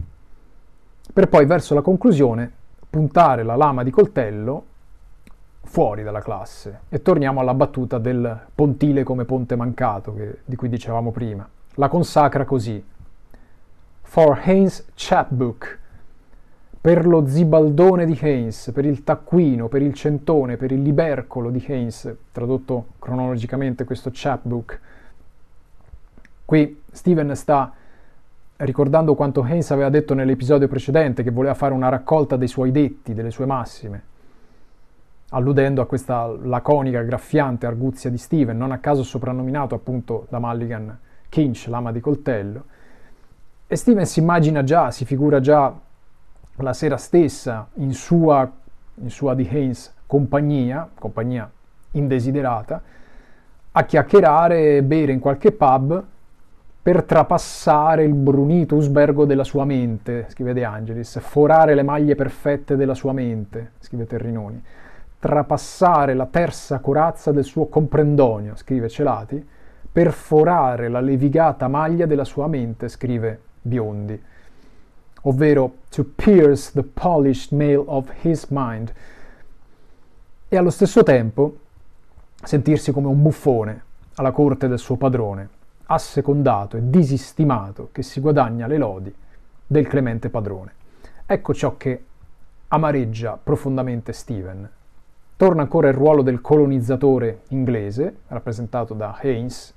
per 1.11 1.29
poi 1.29 1.45
verso 1.45 1.73
la 1.73 1.81
conclusione 1.81 2.51
puntare 2.89 3.43
la 3.43 3.55
lama 3.55 3.83
di 3.83 3.91
coltello 3.91 4.65
fuori 5.63 6.03
dalla 6.03 6.21
classe. 6.21 6.81
E 6.89 7.01
torniamo 7.01 7.39
alla 7.39 7.53
battuta 7.53 7.97
del 7.97 8.39
pontile 8.53 9.03
come 9.03 9.25
ponte 9.25 9.55
mancato, 9.55 10.13
che, 10.13 10.39
di 10.45 10.55
cui 10.55 10.69
dicevamo 10.69 11.11
prima. 11.11 11.47
La 11.75 11.87
consacra 11.87 12.45
così. 12.45 12.83
For 14.01 14.39
Haynes 14.43 14.85
chapbook, 14.93 15.79
per 16.83 17.07
lo 17.07 17.25
zibaldone 17.25 18.05
di 18.05 18.19
Haynes, 18.21 18.71
per 18.73 18.83
il 18.83 19.05
taccuino, 19.05 19.69
per 19.69 19.81
il 19.81 19.93
centone, 19.93 20.57
per 20.57 20.73
il 20.73 20.81
libercolo 20.81 21.49
di 21.49 21.63
Haynes, 21.65 22.13
tradotto 22.33 22.87
cronologicamente 22.99 23.85
questo 23.85 24.09
chapbook. 24.11 24.79
Qui 26.43 26.81
Steven 26.91 27.33
sta 27.37 27.71
ricordando 28.57 29.15
quanto 29.15 29.43
Haynes 29.43 29.71
aveva 29.71 29.87
detto 29.87 30.13
nell'episodio 30.13 30.67
precedente, 30.67 31.23
che 31.23 31.31
voleva 31.31 31.53
fare 31.53 31.73
una 31.73 31.87
raccolta 31.87 32.35
dei 32.35 32.49
suoi 32.49 32.71
detti, 32.71 33.13
delle 33.13 33.31
sue 33.31 33.45
massime, 33.45 34.03
alludendo 35.29 35.81
a 35.81 35.85
questa 35.85 36.27
laconica, 36.27 37.01
graffiante 37.03 37.65
arguzia 37.65 38.09
di 38.09 38.17
Steven, 38.17 38.57
non 38.57 38.73
a 38.73 38.79
caso 38.79 39.03
soprannominato 39.03 39.73
appunto 39.73 40.27
da 40.27 40.37
Mulligan 40.37 40.99
Kinch, 41.29 41.67
lama 41.67 41.93
di 41.93 42.01
coltello. 42.01 42.65
E 43.67 43.75
Steven 43.77 44.05
si 44.05 44.19
immagina 44.19 44.65
già, 44.65 44.91
si 44.91 45.05
figura 45.05 45.39
già 45.39 45.73
la 46.57 46.73
sera 46.73 46.97
stessa 46.97 47.67
in 47.75 47.93
sua, 47.93 48.49
in 48.95 49.09
sua 49.09 49.33
di 49.33 49.47
Haynes 49.51 49.93
compagnia, 50.05 50.87
compagnia 50.93 51.49
indesiderata, 51.91 52.81
a 53.71 53.83
chiacchierare 53.83 54.77
e 54.77 54.83
bere 54.83 55.11
in 55.11 55.19
qualche 55.19 55.51
pub 55.51 56.03
per 56.83 57.03
trapassare 57.03 58.03
il 58.03 58.13
brunito 58.13 58.75
usbergo 58.75 59.25
della 59.25 59.43
sua 59.43 59.65
mente, 59.65 60.25
scrive 60.29 60.53
De 60.53 60.63
Angelis, 60.63 61.17
forare 61.19 61.73
le 61.73 61.81
maglie 61.81 62.13
perfette 62.13 62.75
della 62.75 62.93
sua 62.93 63.13
mente, 63.13 63.71
scrive 63.79 64.05
Terrinoni, 64.05 64.61
trapassare 65.17 66.13
la 66.13 66.27
terza 66.27 66.79
corazza 66.79 67.31
del 67.31 67.45
suo 67.45 67.67
comprendonio, 67.67 68.55
scrive 68.55 68.89
Celati, 68.89 69.43
per 69.91 70.11
forare 70.11 70.89
la 70.89 70.99
levigata 70.99 71.67
maglia 71.67 72.05
della 72.05 72.25
sua 72.25 72.47
mente, 72.47 72.89
scrive 72.89 73.39
Biondi 73.61 74.21
ovvero 75.23 75.75
to 75.89 76.03
pierce 76.03 76.71
the 76.71 76.83
polished 76.83 77.51
mail 77.51 77.83
of 77.87 78.11
his 78.21 78.45
mind, 78.49 78.93
e 80.47 80.57
allo 80.57 80.69
stesso 80.69 81.03
tempo 81.03 81.57
sentirsi 82.43 82.91
come 82.91 83.07
un 83.07 83.21
buffone 83.21 83.83
alla 84.15 84.31
corte 84.31 84.67
del 84.67 84.79
suo 84.79 84.95
padrone, 84.95 85.49
assecondato 85.85 86.77
e 86.77 86.89
disistimato 86.89 87.89
che 87.91 88.03
si 88.03 88.19
guadagna 88.19 88.67
le 88.67 88.77
lodi 88.77 89.13
del 89.65 89.87
clemente 89.87 90.29
padrone. 90.29 90.73
Ecco 91.25 91.53
ciò 91.53 91.77
che 91.77 92.03
amareggia 92.67 93.39
profondamente 93.41 94.13
Steven. 94.13 94.69
Torna 95.35 95.63
ancora 95.63 95.87
il 95.87 95.93
ruolo 95.95 96.21
del 96.21 96.41
colonizzatore 96.41 97.41
inglese, 97.49 98.17
rappresentato 98.27 98.93
da 98.93 99.17
Haynes, 99.21 99.73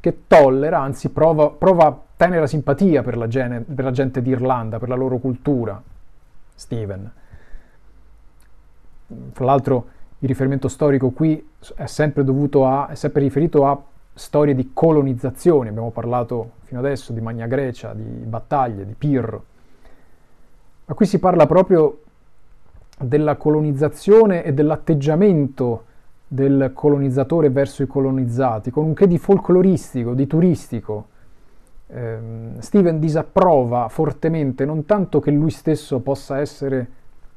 che 0.00 0.22
tollera, 0.26 0.80
anzi 0.80 1.10
prova, 1.10 1.50
prova 1.50 2.04
tenera 2.16 2.46
simpatia 2.46 3.02
per 3.02 3.16
la, 3.16 3.28
gene, 3.28 3.60
per 3.60 3.84
la 3.84 3.90
gente 3.90 4.22
d'Irlanda, 4.22 4.78
per 4.78 4.88
la 4.88 4.94
loro 4.94 5.18
cultura, 5.18 5.80
Steven. 6.54 7.12
Fra 9.32 9.44
l'altro 9.44 9.86
il 10.20 10.28
riferimento 10.28 10.68
storico 10.68 11.10
qui 11.10 11.46
è 11.76 11.86
sempre, 11.86 12.24
a, 12.64 12.88
è 12.88 12.94
sempre 12.94 13.20
riferito 13.20 13.66
a 13.66 13.80
storie 14.14 14.54
di 14.54 14.70
colonizzazione, 14.72 15.68
abbiamo 15.68 15.90
parlato 15.90 16.52
fino 16.62 16.80
adesso 16.80 17.12
di 17.12 17.20
Magna 17.20 17.46
Grecia, 17.46 17.92
di 17.92 18.02
battaglie, 18.02 18.86
di 18.86 18.94
Pirro, 18.94 19.44
ma 20.86 20.94
qui 20.94 21.04
si 21.04 21.18
parla 21.18 21.46
proprio 21.46 22.00
della 22.98 23.36
colonizzazione 23.36 24.42
e 24.42 24.54
dell'atteggiamento 24.54 25.84
del 26.26 26.70
colonizzatore 26.72 27.50
verso 27.50 27.82
i 27.82 27.86
colonizzati, 27.86 28.70
con 28.70 28.84
un 28.84 28.94
che 28.94 29.06
di 29.06 29.18
folcloristico, 29.18 30.14
di 30.14 30.26
turistico. 30.26 31.08
Eh, 31.88 32.18
Steven 32.58 32.98
disapprova 32.98 33.88
fortemente 33.88 34.64
non 34.64 34.84
tanto 34.84 35.20
che 35.20 35.30
lui 35.30 35.50
stesso 35.50 36.00
possa 36.00 36.38
essere 36.40 36.88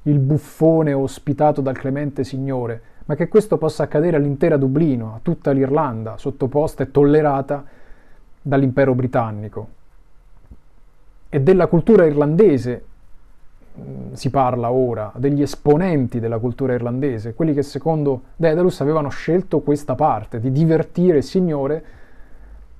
il 0.04 0.20
buffone 0.20 0.94
ospitato 0.94 1.62
dal 1.62 1.78
clemente 1.78 2.24
signore, 2.24 2.82
ma 3.06 3.16
che 3.16 3.28
questo 3.28 3.58
possa 3.58 3.84
accadere 3.84 4.18
all'intera 4.18 4.58
Dublino, 4.58 5.14
a 5.16 5.20
tutta 5.22 5.52
l'Irlanda, 5.52 6.18
sottoposta 6.18 6.84
e 6.84 6.92
tollerata 6.92 7.64
dall'impero 8.42 8.96
britannico. 8.96 9.68
E 11.28 11.42
della 11.42 11.68
cultura 11.68 12.06
irlandese 12.06 12.86
mm, 13.80 14.14
si 14.14 14.30
parla 14.30 14.72
ora, 14.72 15.12
degli 15.16 15.42
esponenti 15.42 16.20
della 16.20 16.40
cultura 16.40 16.74
irlandese, 16.74 17.34
quelli 17.34 17.54
che 17.54 17.62
secondo 17.62 18.22
Daedalus 18.36 18.82
avevano 18.82 19.10
scelto 19.10 19.60
questa 19.60 19.96
parte, 19.96 20.40
di 20.40 20.52
divertire 20.52 21.18
il 21.18 21.24
Signore 21.24 21.84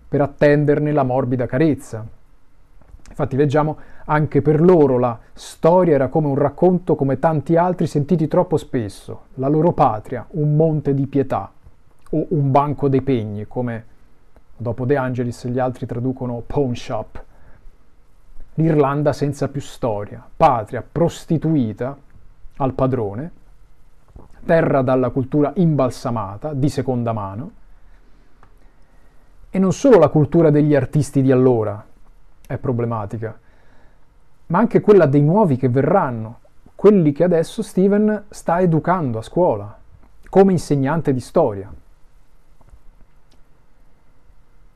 per 0.10 0.22
attenderne 0.22 0.92
la 0.92 1.04
morbida 1.04 1.46
carezza. 1.46 2.04
Infatti 3.10 3.36
leggiamo 3.36 3.78
anche 4.06 4.42
per 4.42 4.60
loro 4.60 4.98
la 4.98 5.18
storia 5.34 5.94
era 5.94 6.08
come 6.08 6.28
un 6.28 6.36
racconto 6.36 6.96
come 6.96 7.20
tanti 7.20 7.56
altri 7.56 7.86
sentiti 7.86 8.28
troppo 8.28 8.58
spesso, 8.58 9.26
la 9.36 9.48
loro 9.48 9.72
patria, 9.72 10.26
un 10.32 10.56
monte 10.56 10.94
di 10.94 11.06
pietà 11.06 11.52
o 12.12 12.26
un 12.30 12.50
banco 12.50 12.88
dei 12.88 13.02
pegni, 13.02 13.46
come 13.48 13.86
dopo 14.58 14.86
De 14.86 14.98
Angelis 14.98 15.48
gli 15.48 15.60
altri 15.60 15.86
traducono 15.86 16.42
pawn 16.46 16.76
shop. 16.76 17.24
L'Irlanda 18.56 19.14
senza 19.14 19.48
più 19.48 19.62
storia, 19.62 20.24
patria 20.36 20.84
prostituita 20.90 21.96
al 22.58 22.74
padrone, 22.74 23.32
terra 24.44 24.82
dalla 24.82 25.10
cultura 25.12 25.52
imbalsamata, 25.56 26.54
di 26.54 26.70
seconda 26.70 27.14
mano, 27.14 27.52
e 29.52 29.60
non 29.60 29.74
solo 29.74 29.98
la 29.98 30.10
cultura 30.10 30.50
degli 30.50 30.76
artisti 30.76 31.22
di 31.22 31.32
allora 31.32 31.84
è 32.46 32.58
problematica, 32.58 33.38
ma 34.48 34.58
anche 34.58 34.82
quella 34.82 35.06
dei 35.06 35.22
nuovi 35.22 35.58
che 35.58 35.70
verranno, 35.70 36.40
quelli 36.76 37.12
che 37.12 37.24
adesso 37.24 37.62
Steven 37.62 38.26
sta 38.30 38.60
educando 38.60 39.20
a 39.20 39.22
scuola, 39.22 39.78
come 40.30 40.52
insegnante 40.52 41.14
di 41.14 41.20
storia. 41.20 41.72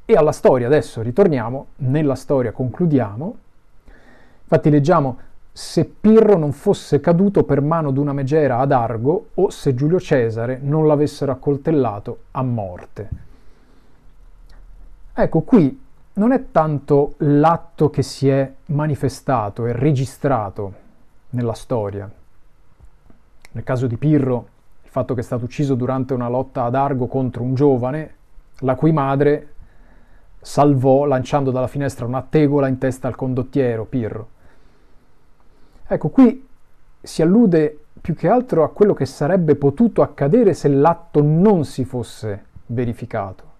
E 0.05 0.13
alla 0.13 0.31
storia 0.31 0.67
adesso 0.67 1.01
ritorniamo, 1.01 1.67
nella 1.77 2.15
storia 2.15 2.51
concludiamo. 2.51 3.37
Infatti 4.43 4.69
leggiamo 4.69 5.17
se 5.51 5.85
Pirro 5.85 6.37
non 6.37 6.51
fosse 6.51 6.99
caduto 6.99 7.43
per 7.43 7.61
mano 7.61 7.91
d'una 7.91 8.11
megera 8.11 8.57
ad 8.57 8.71
Argo 8.71 9.29
o 9.35 9.49
se 9.49 9.73
Giulio 9.73 9.99
Cesare 9.99 10.59
non 10.61 10.87
l'avessero 10.87 11.31
accoltellato 11.31 12.23
a 12.31 12.43
morte. 12.43 13.09
Ecco, 15.15 15.41
qui 15.41 15.79
non 16.13 16.31
è 16.31 16.49
tanto 16.49 17.13
l'atto 17.17 17.91
che 17.91 18.01
si 18.01 18.27
è 18.27 18.51
manifestato 18.67 19.67
e 19.67 19.71
registrato 19.71 20.73
nella 21.29 21.53
storia. 21.53 22.11
Nel 23.51 23.63
caso 23.63 23.85
di 23.85 23.97
Pirro, 23.97 24.47
il 24.83 24.89
fatto 24.89 25.13
che 25.13 25.19
è 25.19 25.23
stato 25.23 25.45
ucciso 25.45 25.75
durante 25.75 26.15
una 26.15 26.27
lotta 26.29 26.63
ad 26.63 26.73
Argo 26.73 27.05
contro 27.05 27.43
un 27.43 27.53
giovane, 27.53 28.15
la 28.61 28.73
cui 28.73 28.91
madre 28.91 29.53
salvò 30.41 31.05
lanciando 31.05 31.51
dalla 31.51 31.67
finestra 31.67 32.07
una 32.07 32.25
tegola 32.27 32.67
in 32.67 32.79
testa 32.79 33.07
al 33.07 33.15
condottiero 33.15 33.85
Pirro. 33.85 34.27
Ecco, 35.85 36.09
qui 36.09 36.47
si 36.99 37.21
allude 37.21 37.85
più 38.01 38.15
che 38.15 38.27
altro 38.27 38.63
a 38.63 38.71
quello 38.71 38.95
che 38.95 39.05
sarebbe 39.05 39.53
potuto 39.53 40.01
accadere 40.01 40.55
se 40.55 40.69
l'atto 40.69 41.21
non 41.21 41.65
si 41.65 41.85
fosse 41.85 42.45
verificato. 42.65 43.51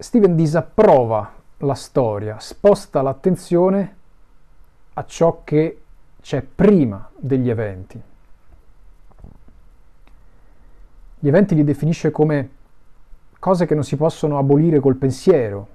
Steven 0.00 0.34
disapprova 0.34 1.30
la 1.58 1.74
storia, 1.74 2.38
sposta 2.38 3.02
l'attenzione 3.02 3.96
a 4.94 5.04
ciò 5.04 5.42
che 5.44 5.82
c'è 6.22 6.40
prima 6.40 7.06
degli 7.14 7.50
eventi. 7.50 8.00
Gli 11.18 11.28
eventi 11.28 11.54
li 11.54 11.64
definisce 11.64 12.10
come 12.10 12.50
cose 13.38 13.66
che 13.66 13.74
non 13.74 13.84
si 13.84 13.96
possono 13.96 14.38
abolire 14.38 14.80
col 14.80 14.96
pensiero, 14.96 15.68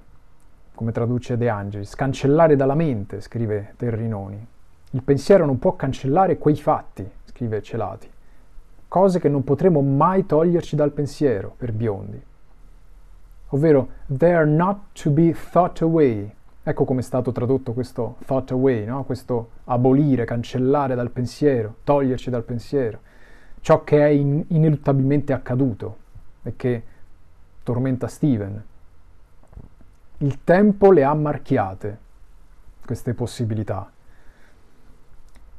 come 0.74 0.90
traduce 0.90 1.36
De 1.36 1.48
Angelis, 1.48 1.94
cancellare 1.94 2.56
dalla 2.56 2.74
mente, 2.74 3.20
scrive 3.20 3.74
Terrinoni. 3.76 4.44
Il 4.90 5.02
pensiero 5.04 5.46
non 5.46 5.60
può 5.60 5.76
cancellare 5.76 6.36
quei 6.36 6.56
fatti, 6.56 7.08
scrive 7.26 7.62
Celati, 7.62 8.10
cose 8.88 9.20
che 9.20 9.28
non 9.28 9.44
potremo 9.44 9.82
mai 9.82 10.26
toglierci 10.26 10.74
dal 10.74 10.90
pensiero, 10.90 11.54
per 11.56 11.70
Biondi 11.70 12.34
ovvero 13.48 13.88
they 14.08 14.32
are 14.32 14.46
not 14.46 14.78
to 14.92 15.10
be 15.10 15.32
thought 15.32 15.80
away. 15.82 16.32
Ecco 16.62 16.84
come 16.84 17.00
è 17.00 17.02
stato 17.02 17.30
tradotto 17.30 17.72
questo 17.72 18.16
thought 18.24 18.50
away, 18.50 18.84
no? 18.84 19.04
questo 19.04 19.50
abolire, 19.64 20.24
cancellare 20.24 20.94
dal 20.94 21.10
pensiero, 21.10 21.76
toglierci 21.84 22.28
dal 22.28 22.42
pensiero, 22.42 22.98
ciò 23.60 23.84
che 23.84 23.98
è 23.98 24.08
in- 24.08 24.44
ineluttabilmente 24.48 25.32
accaduto 25.32 25.96
e 26.42 26.54
che 26.56 26.82
tormenta 27.62 28.08
Steven. 28.08 28.64
Il 30.18 30.42
tempo 30.42 30.90
le 30.90 31.04
ha 31.04 31.14
marchiate, 31.14 31.98
queste 32.84 33.14
possibilità, 33.14 33.90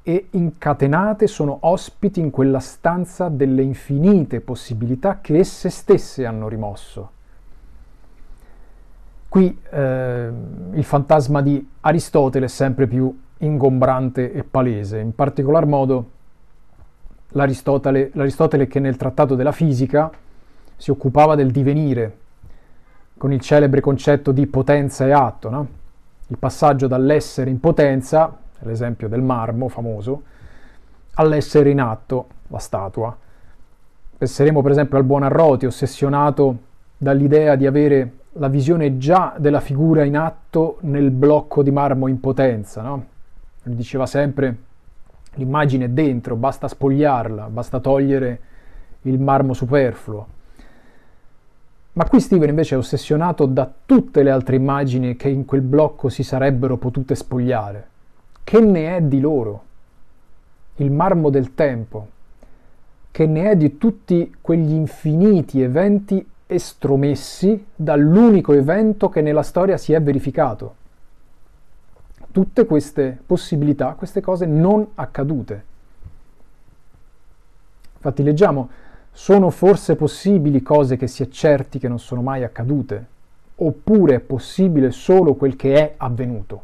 e 0.04 0.28
incatenate 0.32 1.28
sono 1.28 1.58
ospiti 1.62 2.20
in 2.20 2.32
quella 2.32 2.60
stanza 2.60 3.30
delle 3.30 3.62
infinite 3.62 4.40
possibilità 4.40 5.20
che 5.20 5.38
esse 5.38 5.70
stesse 5.70 6.26
hanno 6.26 6.48
rimosso 6.48 7.16
Qui 9.30 9.60
eh, 9.72 10.30
il 10.74 10.84
fantasma 10.84 11.42
di 11.42 11.68
Aristotele 11.82 12.46
è 12.46 12.50
sempre 12.50 12.88
più 12.88 13.16
ingombrante 13.40 14.32
e 14.32 14.44
palese, 14.44 15.00
in 15.00 15.14
particolar 15.14 15.66
modo 15.66 16.12
l'Aristotele, 17.30 18.12
l'Aristotele 18.14 18.68
che 18.68 18.80
nel 18.80 18.96
trattato 18.96 19.36
della 19.36 19.52
fisica 19.52 20.10
si 20.76 20.92
occupava 20.92 21.36
del 21.36 21.52
divenire, 21.52 22.18
con 23.18 23.34
il 23.34 23.42
celebre 23.42 23.82
concetto 23.82 24.32
di 24.32 24.48
potenza 24.48 25.06
e 25.06 25.12
atto, 25.12 25.50
no? 25.50 25.68
il 26.28 26.38
passaggio 26.38 26.88
dall'essere 26.88 27.50
in 27.50 27.60
potenza, 27.60 28.36
l'esempio 28.60 29.08
del 29.08 29.22
marmo 29.22 29.68
famoso, 29.70 30.24
all'essere 31.16 31.70
in 31.70 31.82
atto, 31.82 32.28
la 32.48 32.60
statua. 32.60 33.16
Penseremo 34.18 34.62
per 34.62 34.72
esempio 34.72 34.98
al 34.98 35.04
buon 35.04 35.24
Arroti, 35.24 35.66
ossessionato 35.66 36.58
dall'idea 36.98 37.56
di 37.56 37.66
avere 37.68 38.12
la 38.38 38.48
visione 38.48 38.98
già 38.98 39.36
della 39.38 39.60
figura 39.60 40.04
in 40.04 40.18
atto 40.18 40.78
nel 40.82 41.12
blocco 41.12 41.64
di 41.64 41.72
marmo 41.72 42.08
in 42.08 42.20
potenza. 42.20 42.82
No? 42.82 43.06
Lui 43.64 43.76
diceva 43.76 44.06
sempre 44.06 44.66
l'immagine 45.38 45.86
è 45.86 45.90
dentro, 45.90 46.36
basta 46.36 46.68
spogliarla, 46.68 47.48
basta 47.50 47.80
togliere 47.80 48.40
il 49.04 49.20
marmo 49.20 49.54
superfluo. 49.54 50.36
Ma 51.94 52.06
qui 52.06 52.20
Steven 52.20 52.50
invece 52.50 52.76
è 52.76 52.78
ossessionato 52.78 53.46
da 53.46 53.72
tutte 53.86 54.22
le 54.22 54.30
altre 54.30 54.56
immagini 54.56 55.16
che 55.16 55.30
in 55.30 55.46
quel 55.46 55.62
blocco 55.62 56.10
si 56.10 56.22
sarebbero 56.22 56.78
potute 56.78 57.16
spogliare. 57.16 57.88
Che 58.44 58.60
ne 58.60 58.96
è 58.96 59.02
di 59.02 59.20
loro? 59.20 59.64
Il 60.76 60.92
marmo 60.92 61.30
del 61.32 61.56
tempo. 61.56 62.08
Che 63.10 63.26
ne 63.26 63.50
è 63.50 63.56
di 63.56 63.78
tutti 63.78 64.36
quegli 64.42 64.74
infiniti 64.74 65.62
eventi 65.62 66.24
estromessi 66.48 67.66
dall'unico 67.76 68.54
evento 68.54 69.10
che 69.10 69.22
nella 69.22 69.44
storia 69.44 69.78
si 69.78 69.94
è 69.94 70.02
verificato. 70.02 70.76
Tutte 72.32 72.66
queste 72.66 73.18
possibilità, 73.26 73.94
queste 73.94 74.22
cose 74.22 74.46
non 74.46 74.88
accadute. 74.96 75.64
Infatti 77.96 78.24
leggiamo, 78.24 78.70
sono 79.12 79.50
forse 79.50 79.96
possibili 79.96 80.62
cose 80.62 80.96
che 80.96 81.08
si 81.08 81.24
è 81.24 81.28
certi 81.28 81.80
che 81.80 81.88
non 81.88 82.00
sono 82.00 82.22
mai 82.22 82.44
accadute, 82.44 83.06
oppure 83.56 84.16
è 84.16 84.20
possibile 84.20 84.92
solo 84.92 85.34
quel 85.34 85.56
che 85.56 85.74
è 85.74 85.94
avvenuto. 85.98 86.62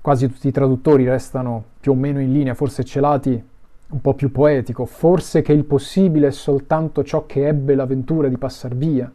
Quasi 0.00 0.30
tutti 0.30 0.46
i 0.46 0.52
traduttori 0.52 1.08
restano 1.08 1.64
più 1.80 1.92
o 1.92 1.94
meno 1.94 2.20
in 2.20 2.32
linea, 2.32 2.54
forse 2.54 2.84
celati 2.84 3.42
un 3.88 4.00
po' 4.00 4.14
più 4.14 4.32
poetico, 4.32 4.84
forse 4.84 5.42
che 5.42 5.52
il 5.52 5.64
possibile 5.64 6.28
è 6.28 6.32
soltanto 6.32 7.04
ciò 7.04 7.26
che 7.26 7.46
ebbe 7.46 7.74
l'avventura 7.74 8.28
di 8.28 8.36
passar 8.36 8.74
via. 8.74 9.10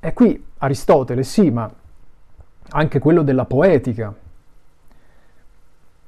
E 0.00 0.12
qui 0.12 0.44
Aristotele 0.58 1.22
sì, 1.22 1.50
ma 1.50 1.70
anche 2.70 2.98
quello 2.98 3.22
della 3.22 3.44
poetica, 3.44 4.14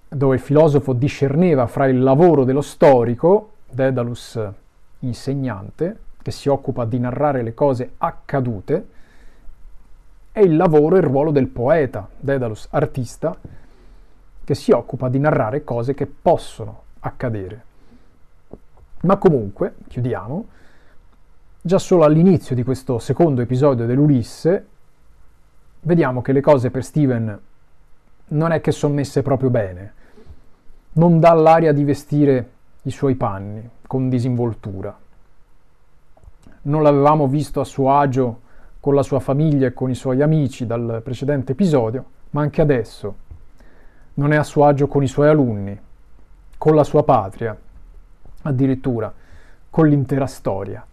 dove 0.09 0.35
il 0.35 0.41
filosofo 0.41 0.93
discerneva 0.93 1.67
fra 1.67 1.87
il 1.87 2.01
lavoro 2.01 2.45
dello 2.45 2.61
storico, 2.61 3.53
Dedalus 3.71 4.39
insegnante, 5.01 5.99
che 6.23 6.31
si 6.31 6.49
occupa 6.49 6.85
di 6.85 6.99
narrare 6.99 7.43
le 7.43 7.55
cose 7.55 7.95
accadute, 7.99 8.89
e 10.33 10.41
il 10.43 10.57
lavoro 10.57 10.97
e 10.97 10.99
il 10.99 11.05
ruolo 11.05 11.31
del 11.31 11.49
poeta, 11.49 12.09
Dedalus 12.19 12.69
artista, 12.71 13.37
che 14.45 14.55
si 14.55 14.71
occupa 14.71 15.09
di 15.09 15.19
narrare 15.19 15.65
cose 15.65 15.95
che 15.95 16.07
possono 16.07 16.83
accadere. 17.01 17.65
Ma 19.03 19.17
comunque, 19.17 19.75
chiudiamo, 19.89 20.47
già 21.61 21.79
solo 21.79 22.05
all'inizio 22.05 22.55
di 22.55 22.63
questo 22.63 22.99
secondo 22.99 23.41
episodio 23.41 23.87
dell'Ulisse, 23.87 24.67
vediamo 25.81 26.23
che 26.23 26.33
le 26.33 26.41
cose 26.41 26.71
per 26.71 26.85
Steven 26.85 27.41
non 28.27 28.53
è 28.53 28.61
che 28.61 28.73
sono 28.73 28.95
messe 28.95 29.23
proprio 29.23 29.51
bene. 29.51 29.93
Non 30.93 31.21
dà 31.21 31.33
l'aria 31.33 31.73
di 31.73 31.85
vestire 31.85 32.51
i 32.83 32.91
suoi 32.91 33.15
panni 33.15 33.69
con 33.87 34.09
disinvoltura. 34.09 34.97
Non 36.63 36.83
l'avevamo 36.83 37.27
visto 37.27 37.61
a 37.61 37.65
suo 37.65 37.97
agio 37.97 38.41
con 38.81 38.95
la 38.95 39.03
sua 39.03 39.21
famiglia 39.21 39.67
e 39.67 39.73
con 39.73 39.91
i 39.91 39.95
suoi 39.95 40.23
amici 40.23 40.67
dal 40.67 41.01
precedente 41.03 41.53
episodio, 41.53 42.05
ma 42.31 42.43
anche 42.43 42.61
adesso 42.61 43.17
non 44.15 44.33
è 44.33 44.37
a 44.37 44.43
suo 44.43 44.65
agio 44.65 44.87
con 44.87 45.03
i 45.03 45.09
suoi 45.09 45.29
alunni, 45.29 45.79
con 46.57 46.75
la 46.75 46.85
sua 46.85 47.03
patria, 47.03 47.57
addirittura 48.43 49.13
con 49.71 49.89
l'intera 49.89 50.27
storia. 50.27 50.87